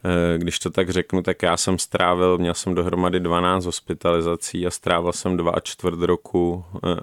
e, 0.04 0.38
když 0.38 0.58
to 0.58 0.70
tak 0.70 0.90
řeknu, 0.90 1.22
tak 1.22 1.42
já 1.42 1.56
jsem 1.56 1.78
strávil, 1.78 2.38
měl 2.38 2.54
jsem 2.54 2.74
dohromady 2.74 3.20
12 3.20 3.64
hospitalizací 3.64 4.66
a 4.66 4.70
strávil 4.70 5.12
jsem 5.12 5.36
dva 5.36 5.50
a 5.50 5.60
čtvrt 5.60 6.00
roku 6.00 6.64
e, 6.84 6.96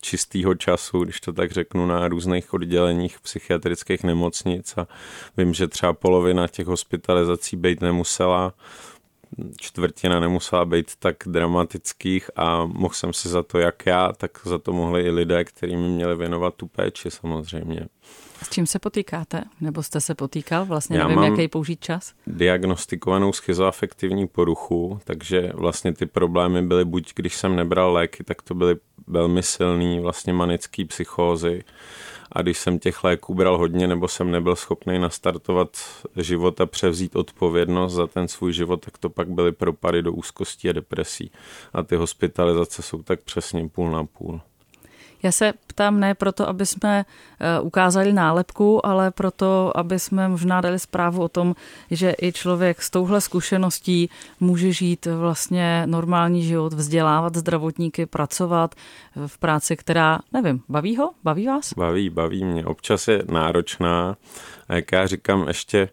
čistého 0.00 0.54
času, 0.54 1.04
když 1.04 1.20
to 1.20 1.32
tak 1.32 1.52
řeknu, 1.52 1.86
na 1.86 2.08
různých 2.08 2.54
odděleních 2.54 3.20
psychiatrických 3.20 4.04
nemocnic 4.04 4.74
a 4.76 4.86
vím, 5.36 5.54
že 5.54 5.68
třeba 5.68 5.92
polovina 5.92 6.48
těch 6.48 6.66
hospitalizací 6.66 7.56
být 7.56 7.80
nemusela, 7.80 8.54
čtvrtina 9.56 10.20
nemusela 10.20 10.64
být 10.64 10.96
tak 10.98 11.16
dramatických 11.26 12.30
a 12.36 12.66
mohl 12.66 12.94
jsem 12.94 13.12
si 13.12 13.28
za 13.28 13.42
to 13.42 13.58
jak 13.58 13.86
já, 13.86 14.12
tak 14.12 14.30
za 14.44 14.58
to 14.58 14.72
mohli 14.72 15.02
i 15.02 15.10
lidé, 15.10 15.44
kteří 15.44 15.76
mi 15.76 15.88
měli 15.88 16.16
věnovat 16.16 16.54
tu 16.54 16.66
péči 16.66 17.10
samozřejmě. 17.10 17.80
S 18.42 18.50
čím 18.50 18.66
se 18.66 18.78
potýkáte? 18.78 19.44
Nebo 19.60 19.82
jste 19.82 20.00
se 20.00 20.14
potýkal? 20.14 20.64
Vlastně 20.64 20.98
já 20.98 21.08
nevím, 21.08 21.24
jaký 21.24 21.48
použít 21.48 21.80
čas? 21.80 22.12
diagnostikovanou 22.26 23.32
schizoafektivní 23.32 24.26
poruchu, 24.26 25.00
takže 25.04 25.52
vlastně 25.54 25.92
ty 25.92 26.06
problémy 26.06 26.62
byly 26.62 26.84
buď, 26.84 27.12
když 27.14 27.36
jsem 27.36 27.56
nebral 27.56 27.92
léky, 27.92 28.24
tak 28.24 28.42
to 28.42 28.54
byly 28.54 28.76
velmi 29.06 29.42
silný 29.42 30.00
vlastně 30.00 30.32
manický 30.32 30.84
psychózy, 30.84 31.64
a 32.32 32.42
když 32.42 32.58
jsem 32.58 32.78
těch 32.78 33.04
léků 33.04 33.34
bral 33.34 33.58
hodně 33.58 33.86
nebo 33.86 34.08
jsem 34.08 34.30
nebyl 34.30 34.56
schopný 34.56 34.98
nastartovat 34.98 35.76
život 36.16 36.60
a 36.60 36.66
převzít 36.66 37.16
odpovědnost 37.16 37.92
za 37.92 38.06
ten 38.06 38.28
svůj 38.28 38.52
život, 38.52 38.84
tak 38.84 38.98
to 38.98 39.10
pak 39.10 39.28
byly 39.28 39.52
propady 39.52 40.02
do 40.02 40.12
úzkosti 40.12 40.68
a 40.68 40.72
depresí. 40.72 41.30
A 41.72 41.82
ty 41.82 41.96
hospitalizace 41.96 42.82
jsou 42.82 43.02
tak 43.02 43.22
přesně 43.22 43.68
půl 43.68 43.90
na 43.90 44.04
půl. 44.04 44.40
Já 45.26 45.32
se 45.32 45.52
ptám 45.66 46.00
ne 46.00 46.14
proto, 46.14 46.48
aby 46.48 46.66
jsme 46.66 47.04
eh, 47.04 47.60
ukázali 47.60 48.12
nálepku, 48.12 48.86
ale 48.86 49.10
proto, 49.10 49.72
aby 49.74 49.98
jsme 49.98 50.28
možná 50.28 50.60
dali 50.60 50.78
zprávu 50.78 51.22
o 51.22 51.28
tom, 51.28 51.54
že 51.90 52.14
i 52.22 52.32
člověk 52.32 52.82
s 52.82 52.90
touhle 52.90 53.20
zkušeností 53.20 54.10
může 54.40 54.72
žít 54.72 55.06
vlastně 55.06 55.82
normální 55.86 56.42
život, 56.42 56.72
vzdělávat 56.72 57.36
zdravotníky, 57.36 58.06
pracovat 58.06 58.74
v 59.26 59.38
práci, 59.38 59.76
která, 59.76 60.18
nevím, 60.32 60.62
baví 60.68 60.96
ho? 60.96 61.10
Baví 61.24 61.46
vás? 61.46 61.72
Baví, 61.74 62.10
baví 62.10 62.44
mě. 62.44 62.66
Občas 62.66 63.08
je 63.08 63.22
náročná. 63.30 64.16
A 64.68 64.74
jak 64.74 64.92
já 64.92 65.06
říkám, 65.06 65.48
ještě 65.48 65.88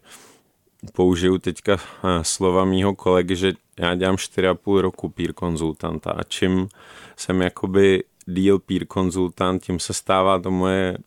použiju 0.92 1.38
teďka 1.38 1.72
eh, 1.72 1.78
slova 2.22 2.64
mýho 2.64 2.94
kolegy, 2.94 3.36
že 3.36 3.52
já 3.80 3.94
dělám 3.94 4.16
4,5 4.16 4.80
roku 4.80 5.08
pír 5.08 5.32
konzultanta 5.32 6.10
a 6.10 6.22
čím 6.22 6.68
jsem 7.16 7.42
jakoby 7.42 8.04
deal 8.26 8.58
peer 8.58 8.86
konzultant, 8.86 9.62
tím 9.62 9.78
se 9.78 9.92
stává 9.92 10.38
to 10.38 10.50
moje 10.50 10.98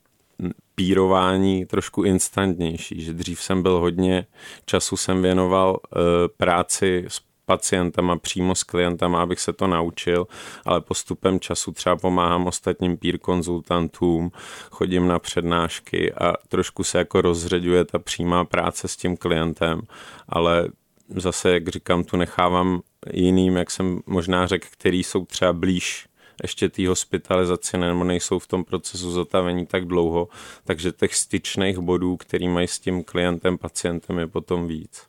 pírování 0.75 1.65
trošku 1.65 2.03
instantnější, 2.03 3.01
že 3.01 3.13
dřív 3.13 3.41
jsem 3.41 3.63
byl 3.63 3.79
hodně 3.79 4.25
času 4.65 4.97
jsem 4.97 5.21
věnoval 5.21 5.71
uh, 5.71 5.99
práci 6.37 7.05
s 7.07 7.21
pacientama, 7.45 8.17
přímo 8.17 8.55
s 8.55 8.63
klientama, 8.63 9.21
abych 9.21 9.39
se 9.39 9.53
to 9.53 9.67
naučil, 9.67 10.27
ale 10.65 10.81
postupem 10.81 11.39
času 11.39 11.71
třeba 11.71 11.95
pomáhám 11.95 12.47
ostatním 12.47 12.97
peer 12.97 13.17
konzultantům, 13.17 14.31
chodím 14.71 15.07
na 15.07 15.19
přednášky 15.19 16.13
a 16.13 16.33
trošku 16.47 16.83
se 16.83 16.97
jako 16.97 17.21
rozředuje 17.21 17.85
ta 17.85 17.99
přímá 17.99 18.45
práce 18.45 18.87
s 18.87 18.97
tím 18.97 19.17
klientem, 19.17 19.81
ale 20.29 20.67
zase, 21.09 21.51
jak 21.51 21.67
říkám, 21.67 22.03
tu 22.03 22.17
nechávám 22.17 22.81
jiným, 23.13 23.55
jak 23.55 23.71
jsem 23.71 23.99
možná 24.05 24.47
řekl, 24.47 24.67
který 24.71 25.03
jsou 25.03 25.25
třeba 25.25 25.53
blíž 25.53 26.06
ještě 26.43 26.69
té 26.69 26.87
hospitalizaci 26.87 27.77
nebo 27.77 28.03
nejsou 28.03 28.39
v 28.39 28.47
tom 28.47 28.63
procesu 28.63 29.11
zotavení 29.11 29.65
tak 29.65 29.85
dlouho, 29.85 30.27
takže 30.63 30.91
těch 30.91 31.15
styčných 31.15 31.79
bodů, 31.79 32.17
který 32.17 32.47
mají 32.47 32.67
s 32.67 32.79
tím 32.79 33.03
klientem, 33.03 33.57
pacientem, 33.57 34.19
je 34.19 34.27
potom 34.27 34.67
víc. 34.67 35.07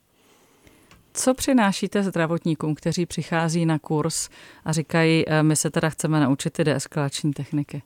Co 1.14 1.34
přinášíte 1.34 2.02
zdravotníkům, 2.02 2.74
kteří 2.74 3.06
přichází 3.06 3.66
na 3.66 3.78
kurz 3.78 4.28
a 4.64 4.72
říkají, 4.72 5.24
eh, 5.28 5.42
my 5.42 5.56
se 5.56 5.70
teda 5.70 5.90
chceme 5.90 6.20
naučit 6.20 6.52
ty 6.52 6.64
deeskalační 6.64 7.32
techniky? 7.32 7.82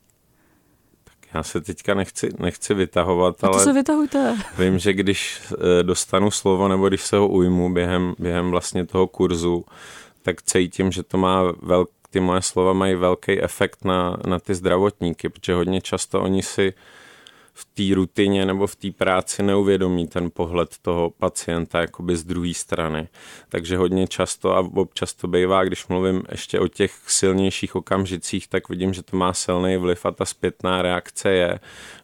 Já 1.33 1.43
se 1.43 1.61
teďka 1.61 1.93
nechci, 1.93 2.29
nechci 2.39 2.73
vytahovat, 2.73 3.43
ale... 3.43 3.53
To 3.53 3.59
se 3.59 3.73
vytahujte. 3.73 4.37
Vím, 4.57 4.79
že 4.79 4.93
když 4.93 5.41
eh, 5.51 5.83
dostanu 5.83 6.31
slovo 6.31 6.67
nebo 6.67 6.87
když 6.87 7.01
se 7.01 7.17
ho 7.17 7.27
ujmu 7.27 7.73
během, 7.73 8.15
během 8.19 8.51
vlastně 8.51 8.85
toho 8.85 9.07
kurzu, 9.07 9.65
tak 10.21 10.41
cítím, 10.41 10.91
že 10.91 11.03
to 11.03 11.17
má 11.17 11.43
velk, 11.61 11.89
ty 12.13 12.19
moje 12.19 12.41
slova 12.41 12.73
mají 12.73 12.95
velký 12.95 13.41
efekt 13.41 13.85
na, 13.85 14.17
na 14.27 14.39
ty 14.39 14.55
zdravotníky, 14.55 15.29
protože 15.29 15.53
hodně 15.53 15.81
často 15.81 16.21
oni 16.21 16.43
si 16.43 16.73
v 17.53 17.65
té 17.65 17.95
rutině 17.95 18.45
nebo 18.45 18.67
v 18.67 18.75
té 18.75 18.91
práci 18.91 19.43
neuvědomí 19.43 20.07
ten 20.07 20.31
pohled 20.31 20.77
toho 20.81 21.09
pacienta 21.09 21.81
jakoby 21.81 22.15
z 22.15 22.23
druhé 22.23 22.53
strany. 22.53 23.07
Takže 23.49 23.77
hodně 23.77 24.07
často 24.07 24.55
a 24.55 24.59
občas 24.59 25.13
to 25.13 25.27
bývá, 25.27 25.63
když 25.63 25.87
mluvím 25.87 26.23
ještě 26.31 26.59
o 26.59 26.67
těch 26.67 26.93
silnějších 27.07 27.75
okamžicích, 27.75 28.47
tak 28.47 28.69
vidím, 28.69 28.93
že 28.93 29.03
to 29.03 29.17
má 29.17 29.33
silný 29.33 29.77
vliv 29.77 30.05
a 30.05 30.11
ta 30.11 30.25
zpětná 30.25 30.81
reakce 30.81 31.31
je, 31.31 31.59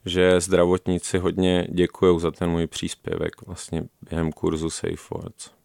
že 0.06 0.42
zdravotníci 0.42 1.18
hodně 1.18 1.68
děkují 1.72 2.20
za 2.20 2.32
ten 2.32 2.50
můj 2.50 2.68
příspěvek 2.68 3.32
vlastně 3.48 3.84
během 4.10 4.32
kurzu 4.32 4.70
Safe 4.70 5.08
Words. 5.12 5.59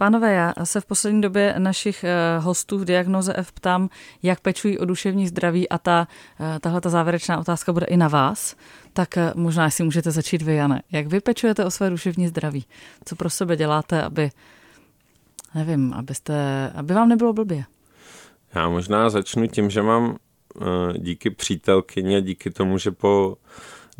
Pánové, 0.00 0.32
já 0.32 0.54
se 0.64 0.80
v 0.80 0.86
poslední 0.86 1.20
době 1.20 1.54
našich 1.58 2.04
eh, 2.04 2.38
hostů 2.38 2.78
v 2.78 2.84
Diagnoze 2.84 3.34
F 3.36 3.52
ptám, 3.52 3.88
jak 4.22 4.40
pečují 4.40 4.78
o 4.78 4.84
duševní 4.84 5.28
zdraví 5.28 5.68
a 5.68 5.78
ta, 5.78 6.08
eh, 6.40 6.58
tahle 6.60 6.80
ta 6.80 6.88
závěrečná 6.88 7.38
otázka 7.38 7.72
bude 7.72 7.86
i 7.86 7.96
na 7.96 8.08
vás. 8.08 8.56
Tak 8.92 9.16
eh, 9.16 9.32
možná 9.34 9.70
si 9.70 9.82
můžete 9.82 10.10
začít 10.10 10.42
vy, 10.42 10.54
Jane. 10.54 10.82
Jak 10.92 11.06
vy 11.06 11.20
pečujete 11.20 11.64
o 11.64 11.70
své 11.70 11.90
duševní 11.90 12.28
zdraví? 12.28 12.64
Co 13.04 13.16
pro 13.16 13.30
sebe 13.30 13.56
děláte, 13.56 14.02
aby, 14.02 14.30
nevím, 15.54 15.92
abyste, 15.92 16.34
aby 16.74 16.94
vám 16.94 17.08
nebylo 17.08 17.32
blbě? 17.32 17.64
Já 18.54 18.68
možná 18.68 19.10
začnu 19.10 19.46
tím, 19.46 19.70
že 19.70 19.82
mám 19.82 20.16
díky 20.98 21.30
přítelkyně, 21.30 22.22
díky 22.22 22.50
tomu, 22.50 22.78
že 22.78 22.90
po 22.90 23.36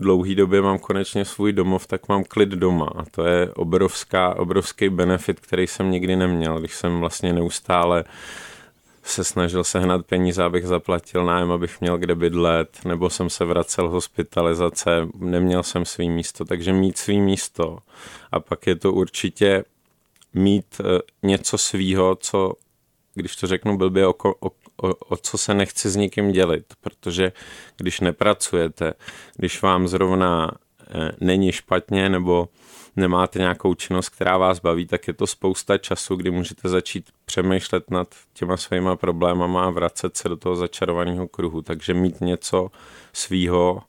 dlouhý 0.00 0.34
době 0.34 0.62
mám 0.62 0.78
konečně 0.78 1.24
svůj 1.24 1.52
domov, 1.52 1.86
tak 1.86 2.08
mám 2.08 2.24
klid 2.24 2.48
doma. 2.48 2.90
A 2.96 3.04
to 3.10 3.24
je 3.24 3.50
obrovská, 3.54 4.34
obrovský 4.34 4.88
benefit, 4.88 5.40
který 5.40 5.66
jsem 5.66 5.90
nikdy 5.90 6.16
neměl, 6.16 6.60
když 6.60 6.74
jsem 6.74 7.00
vlastně 7.00 7.32
neustále 7.32 8.04
se 9.02 9.24
snažil 9.24 9.64
sehnat 9.64 10.06
peníze, 10.06 10.44
abych 10.44 10.66
zaplatil 10.66 11.24
nájem, 11.24 11.52
abych 11.52 11.80
měl 11.80 11.98
kde 11.98 12.14
bydlet, 12.14 12.78
nebo 12.84 13.10
jsem 13.10 13.30
se 13.30 13.44
vracel 13.44 13.88
hospitalizace, 13.88 15.08
neměl 15.18 15.62
jsem 15.62 15.84
svý 15.84 16.10
místo, 16.10 16.44
takže 16.44 16.72
mít 16.72 16.98
svý 16.98 17.20
místo. 17.20 17.78
A 18.32 18.40
pak 18.40 18.66
je 18.66 18.76
to 18.76 18.92
určitě 18.92 19.64
mít 20.34 20.80
eh, 20.80 21.00
něco 21.22 21.58
svýho, 21.58 22.16
co, 22.20 22.52
když 23.14 23.36
to 23.36 23.46
řeknu 23.46 23.78
blbě, 23.78 24.06
o, 24.06 24.14
o, 24.40 24.50
o, 24.82 24.94
o 24.94 25.16
co 25.16 25.38
se 25.38 25.54
nechci 25.54 25.90
s 25.90 25.96
nikým 25.96 26.32
dělit, 26.32 26.64
protože 26.80 27.32
když 27.76 28.00
nepracujete, 28.00 28.94
když 29.36 29.62
vám 29.62 29.88
zrovna 29.88 30.50
e, 30.94 31.12
není 31.20 31.52
špatně 31.52 32.08
nebo 32.08 32.48
nemáte 32.96 33.38
nějakou 33.38 33.74
činnost, 33.74 34.08
která 34.08 34.38
vás 34.38 34.60
baví, 34.60 34.86
tak 34.86 35.08
je 35.08 35.14
to 35.14 35.26
spousta 35.26 35.78
času, 35.78 36.16
kdy 36.16 36.30
můžete 36.30 36.68
začít 36.68 37.10
přemýšlet 37.24 37.90
nad 37.90 38.14
těma 38.32 38.56
svýma 38.56 38.96
problémama 38.96 39.66
a 39.66 39.70
vracet 39.70 40.16
se 40.16 40.28
do 40.28 40.36
toho 40.36 40.56
začarovaného 40.56 41.28
kruhu. 41.28 41.62
Takže 41.62 41.94
mít 41.94 42.20
něco 42.20 42.70
svýho, 43.12 43.82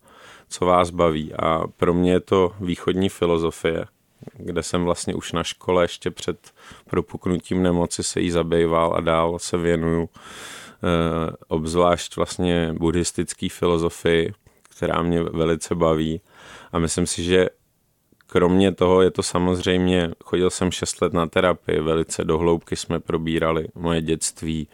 co 0.49 0.65
vás 0.65 0.89
baví. 0.89 1.33
A 1.33 1.63
pro 1.77 1.93
mě 1.93 2.11
je 2.11 2.19
to 2.19 2.53
východní 2.59 3.09
filozofie, 3.09 3.85
kde 4.33 4.63
jsem 4.63 4.85
vlastně 4.85 5.15
už 5.15 5.31
na 5.31 5.43
škole 5.43 5.83
ještě 5.83 6.11
před 6.11 6.51
propuknutím 6.89 7.63
nemoci 7.63 8.03
se 8.03 8.21
jí 8.21 8.31
zabýval 8.31 8.93
a 8.95 9.01
dál 9.01 9.39
se 9.39 9.57
věnuju 9.57 10.09
Eh, 10.09 10.60
obzvlášť 11.47 12.15
vlastně 12.15 12.73
buddhistický 12.73 13.49
filozofii, 13.49 14.33
která 14.75 15.01
mě 15.01 15.23
velice 15.23 15.75
baví. 15.75 16.21
A 16.71 16.79
myslím 16.79 17.07
si, 17.07 17.23
že 17.23 17.49
kromě 18.27 18.71
toho 18.71 19.01
je 19.01 19.11
to 19.11 19.23
samozřejmě, 19.23 20.11
chodil 20.23 20.49
jsem 20.49 20.71
6 20.71 21.01
let 21.01 21.13
na 21.13 21.27
terapii, 21.27 21.79
velice 21.81 22.23
dohloubky 22.25 22.75
jsme 22.75 22.99
probírali 22.99 23.67
moje 23.75 24.01
dětství, 24.01 24.67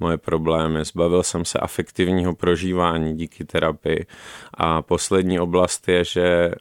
moje 0.00 0.18
problémy, 0.18 0.84
zbavil 0.84 1.22
jsem 1.22 1.44
se 1.44 1.58
afektivního 1.58 2.34
prožívání 2.34 3.16
díky 3.16 3.44
terapii 3.44 4.06
a 4.54 4.82
poslední 4.82 5.40
oblast 5.40 5.88
je, 5.88 6.04
že 6.04 6.22
eh, 6.22 6.52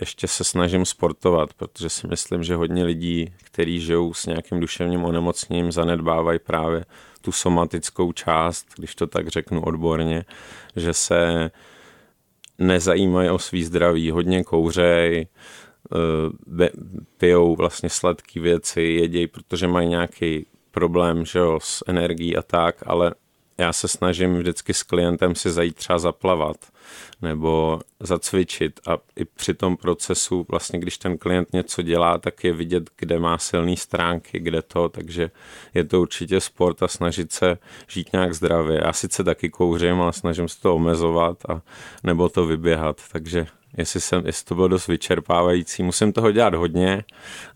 ještě 0.00 0.28
se 0.28 0.44
snažím 0.44 0.84
sportovat, 0.84 1.54
protože 1.54 1.88
si 1.88 2.06
myslím, 2.06 2.42
že 2.42 2.54
hodně 2.54 2.84
lidí, 2.84 3.32
kteří 3.44 3.80
žijou 3.80 4.14
s 4.14 4.26
nějakým 4.26 4.60
duševním 4.60 5.04
onemocněním, 5.04 5.72
zanedbávají 5.72 6.38
právě 6.38 6.84
tu 7.20 7.32
somatickou 7.32 8.12
část, 8.12 8.66
když 8.76 8.94
to 8.94 9.06
tak 9.06 9.28
řeknu 9.28 9.62
odborně, 9.62 10.24
že 10.76 10.94
se 10.94 11.50
nezajímají 12.58 13.30
o 13.30 13.38
svý 13.38 13.64
zdraví, 13.64 14.10
hodně 14.10 14.44
kouřej, 14.44 15.26
eh, 16.62 16.70
pijou 17.18 17.56
vlastně 17.56 17.90
sladké 17.90 18.40
věci, 18.40 18.82
jedějí, 18.82 19.26
protože 19.26 19.68
mají 19.68 19.88
nějaký 19.88 20.46
problém 20.70 21.24
že 21.24 21.38
jo, 21.38 21.58
s 21.62 21.84
energií 21.86 22.36
a 22.36 22.42
tak, 22.42 22.82
ale 22.86 23.14
já 23.60 23.72
se 23.72 23.88
snažím 23.88 24.38
vždycky 24.38 24.74
s 24.74 24.82
klientem 24.82 25.34
si 25.34 25.50
zajít 25.50 25.76
třeba 25.76 25.98
zaplavat 25.98 26.56
nebo 27.22 27.80
zacvičit 28.00 28.80
a 28.86 28.98
i 29.16 29.24
při 29.24 29.54
tom 29.54 29.76
procesu 29.76 30.46
vlastně, 30.48 30.78
když 30.78 30.98
ten 30.98 31.18
klient 31.18 31.52
něco 31.52 31.82
dělá, 31.82 32.18
tak 32.18 32.44
je 32.44 32.52
vidět, 32.52 32.90
kde 32.96 33.18
má 33.18 33.38
silné 33.38 33.76
stránky, 33.76 34.40
kde 34.40 34.62
to, 34.62 34.88
takže 34.88 35.30
je 35.74 35.84
to 35.84 36.00
určitě 36.00 36.40
sport 36.40 36.82
a 36.82 36.88
snažit 36.88 37.32
se 37.32 37.58
žít 37.88 38.12
nějak 38.12 38.34
zdravě. 38.34 38.80
Já 38.84 38.92
sice 38.92 39.24
taky 39.24 39.50
kouřím, 39.50 40.00
ale 40.00 40.12
snažím 40.12 40.48
se 40.48 40.60
to 40.60 40.74
omezovat 40.74 41.50
a 41.50 41.62
nebo 42.04 42.28
to 42.28 42.46
vyběhat, 42.46 43.00
takže 43.12 43.46
jestli, 43.76 44.00
jsem, 44.00 44.26
jestli 44.26 44.44
to 44.44 44.54
bylo 44.54 44.68
dost 44.68 44.86
vyčerpávající, 44.86 45.82
musím 45.82 46.12
toho 46.12 46.32
dělat 46.32 46.54
hodně, 46.54 47.04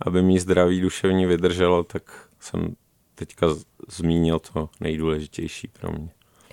aby 0.01 0.23
mi 0.23 0.41
zdraví 0.41 0.81
duševní 0.81 1.27
vydrželo, 1.27 1.83
tak 1.83 2.03
jsem 2.41 2.75
teďka 3.15 3.47
zmínil 3.89 4.39
to 4.39 4.71
nejdůležitější 4.81 5.69
pro 5.69 5.93
mě. 5.93 6.09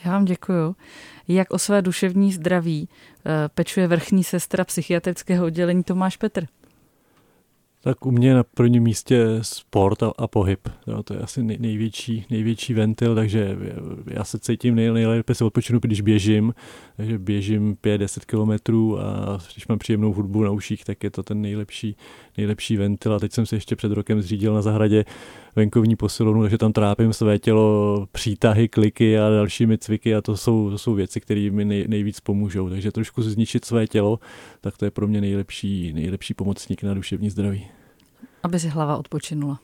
Já 0.06 0.12
vám 0.12 0.26
děkuju. 0.26 0.76
Jak 1.28 1.54
o 1.54 1.60
své 1.60 1.82
duševní 1.82 2.34
zdraví 2.34 2.90
eh, 3.26 3.50
pečuje 3.50 3.88
vrchní 3.88 4.24
sestra 4.24 4.64
psychiatrického 4.64 5.46
oddělení 5.46 5.84
Tomáš 5.84 6.18
Petr? 6.18 6.46
Tak 7.84 8.06
u 8.06 8.12
mě 8.12 8.34
na 8.34 8.44
prvním 8.44 8.84
místě 8.84 9.26
sport 9.42 10.04
a, 10.04 10.12
a 10.18 10.28
pohyb. 10.28 10.60
Jo, 10.88 11.04
to 11.04 11.14
je 11.14 11.20
asi 11.20 11.44
nej, 11.44 11.58
největší, 11.60 12.26
největší 12.30 12.74
ventil, 12.74 13.16
takže 13.16 13.58
já 14.08 14.24
se 14.24 14.40
cítím 14.40 14.76
nej, 14.76 14.92
nejlépe 14.92 15.36
se 15.36 15.46
odpočinu, 15.46 15.80
když 15.80 16.02
běžím. 16.02 16.54
Takže 16.98 17.20
běžím 17.20 17.76
5-10 17.84 18.20
kilometrů 18.26 19.00
a 19.00 19.40
když 19.54 19.68
mám 19.68 19.80
příjemnou 19.80 20.14
hudbu 20.14 20.44
na 20.44 20.52
uších, 20.52 20.86
tak 20.86 21.04
je 21.04 21.10
to 21.10 21.24
ten 21.24 21.42
nejlepší, 21.42 21.96
nejlepší 22.38 22.78
ventil. 22.78 23.14
A 23.14 23.20
teď 23.20 23.32
jsem 23.32 23.46
si 23.46 23.56
ještě 23.56 23.76
před 23.76 23.92
rokem 23.92 24.22
zřídil 24.22 24.54
na 24.54 24.62
zahradě 24.62 25.06
venkovní 25.56 25.96
posilovnu, 25.96 26.42
takže 26.42 26.58
tam 26.58 26.74
trápím 26.74 27.14
své 27.14 27.40
tělo 27.40 28.08
přítahy, 28.12 28.68
kliky 28.68 29.20
a 29.20 29.30
dalšími 29.30 29.78
cviky 29.78 30.16
a 30.16 30.22
to 30.22 30.38
jsou, 30.38 30.70
to 30.70 30.78
jsou 30.78 30.94
věci, 30.94 31.22
které 31.22 31.50
mi 31.52 31.66
nej, 31.66 31.86
nejvíc 31.88 32.20
pomůžou. 32.20 32.70
Takže 32.70 32.92
trošku 32.92 33.22
zničit 33.22 33.66
své 33.66 33.88
tělo, 33.88 34.20
tak 34.62 34.78
to 34.78 34.86
je 34.86 34.92
pro 34.92 35.08
mě 35.08 35.22
nejlepší, 35.22 35.94
nejlepší 35.94 36.34
pomocník 36.34 36.84
na 36.84 36.94
duševní 36.94 37.30
zdraví. 37.30 37.71
Aby 38.44 38.60
si 38.60 38.68
hlava 38.68 38.98
odpočinula. 38.98 39.60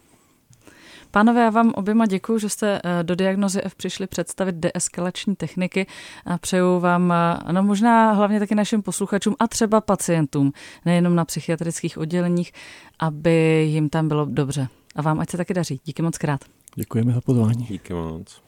Pánové, 1.12 1.42
já 1.42 1.50
vám 1.50 1.72
oběma 1.76 2.06
děkuji, 2.06 2.40
že 2.40 2.50
jste 2.50 2.82
eh, 2.84 3.04
do 3.04 3.16
diagnozy 3.16 3.62
F 3.62 3.76
přišli 3.76 4.08
představit 4.08 4.56
deeskalační 4.56 5.36
techniky 5.36 5.88
a 6.26 6.38
přeju 6.38 6.80
vám, 6.80 7.14
eh, 7.14 7.54
no 7.54 7.64
možná 7.64 8.12
hlavně 8.12 8.40
taky 8.40 8.56
našim 8.56 8.82
posluchačům 8.82 9.36
a 9.40 9.48
třeba 9.48 9.82
pacientům, 9.82 10.52
nejenom 10.86 11.16
na 11.16 11.26
psychiatrických 11.26 11.98
odděleních, 11.98 12.52
aby 13.00 13.68
jim 13.70 13.90
tam 13.90 14.08
bylo 14.08 14.26
dobře. 14.26 14.68
A 14.96 15.02
vám 15.02 15.20
ať 15.20 15.30
se 15.30 15.38
taky 15.38 15.54
daří. 15.54 15.82
Díky 15.86 16.02
moc 16.02 16.18
krát. 16.18 16.42
Děkujeme 16.76 17.14
za 17.14 17.22
pozvání. 17.22 17.66
Díky 17.66 17.94
moc. 17.94 18.42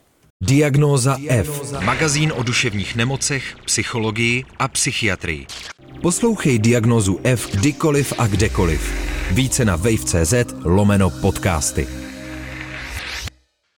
Diagnóza 0.43 1.17
F. 1.29 1.73
Magazín 1.85 2.33
o 2.35 2.43
duševních 2.43 2.95
nemocech, 2.95 3.55
psychologii 3.65 4.45
a 4.59 4.67
psychiatrii. 4.67 5.47
Poslouchej 6.01 6.59
Diagnózu 6.59 7.19
F 7.23 7.51
kdykoliv 7.51 8.13
a 8.17 8.27
kdekoliv. 8.27 8.93
Více 9.31 9.65
na 9.65 9.75
wave.cz 9.75 10.33
lomeno 10.63 11.09
podcasty. 11.09 12.08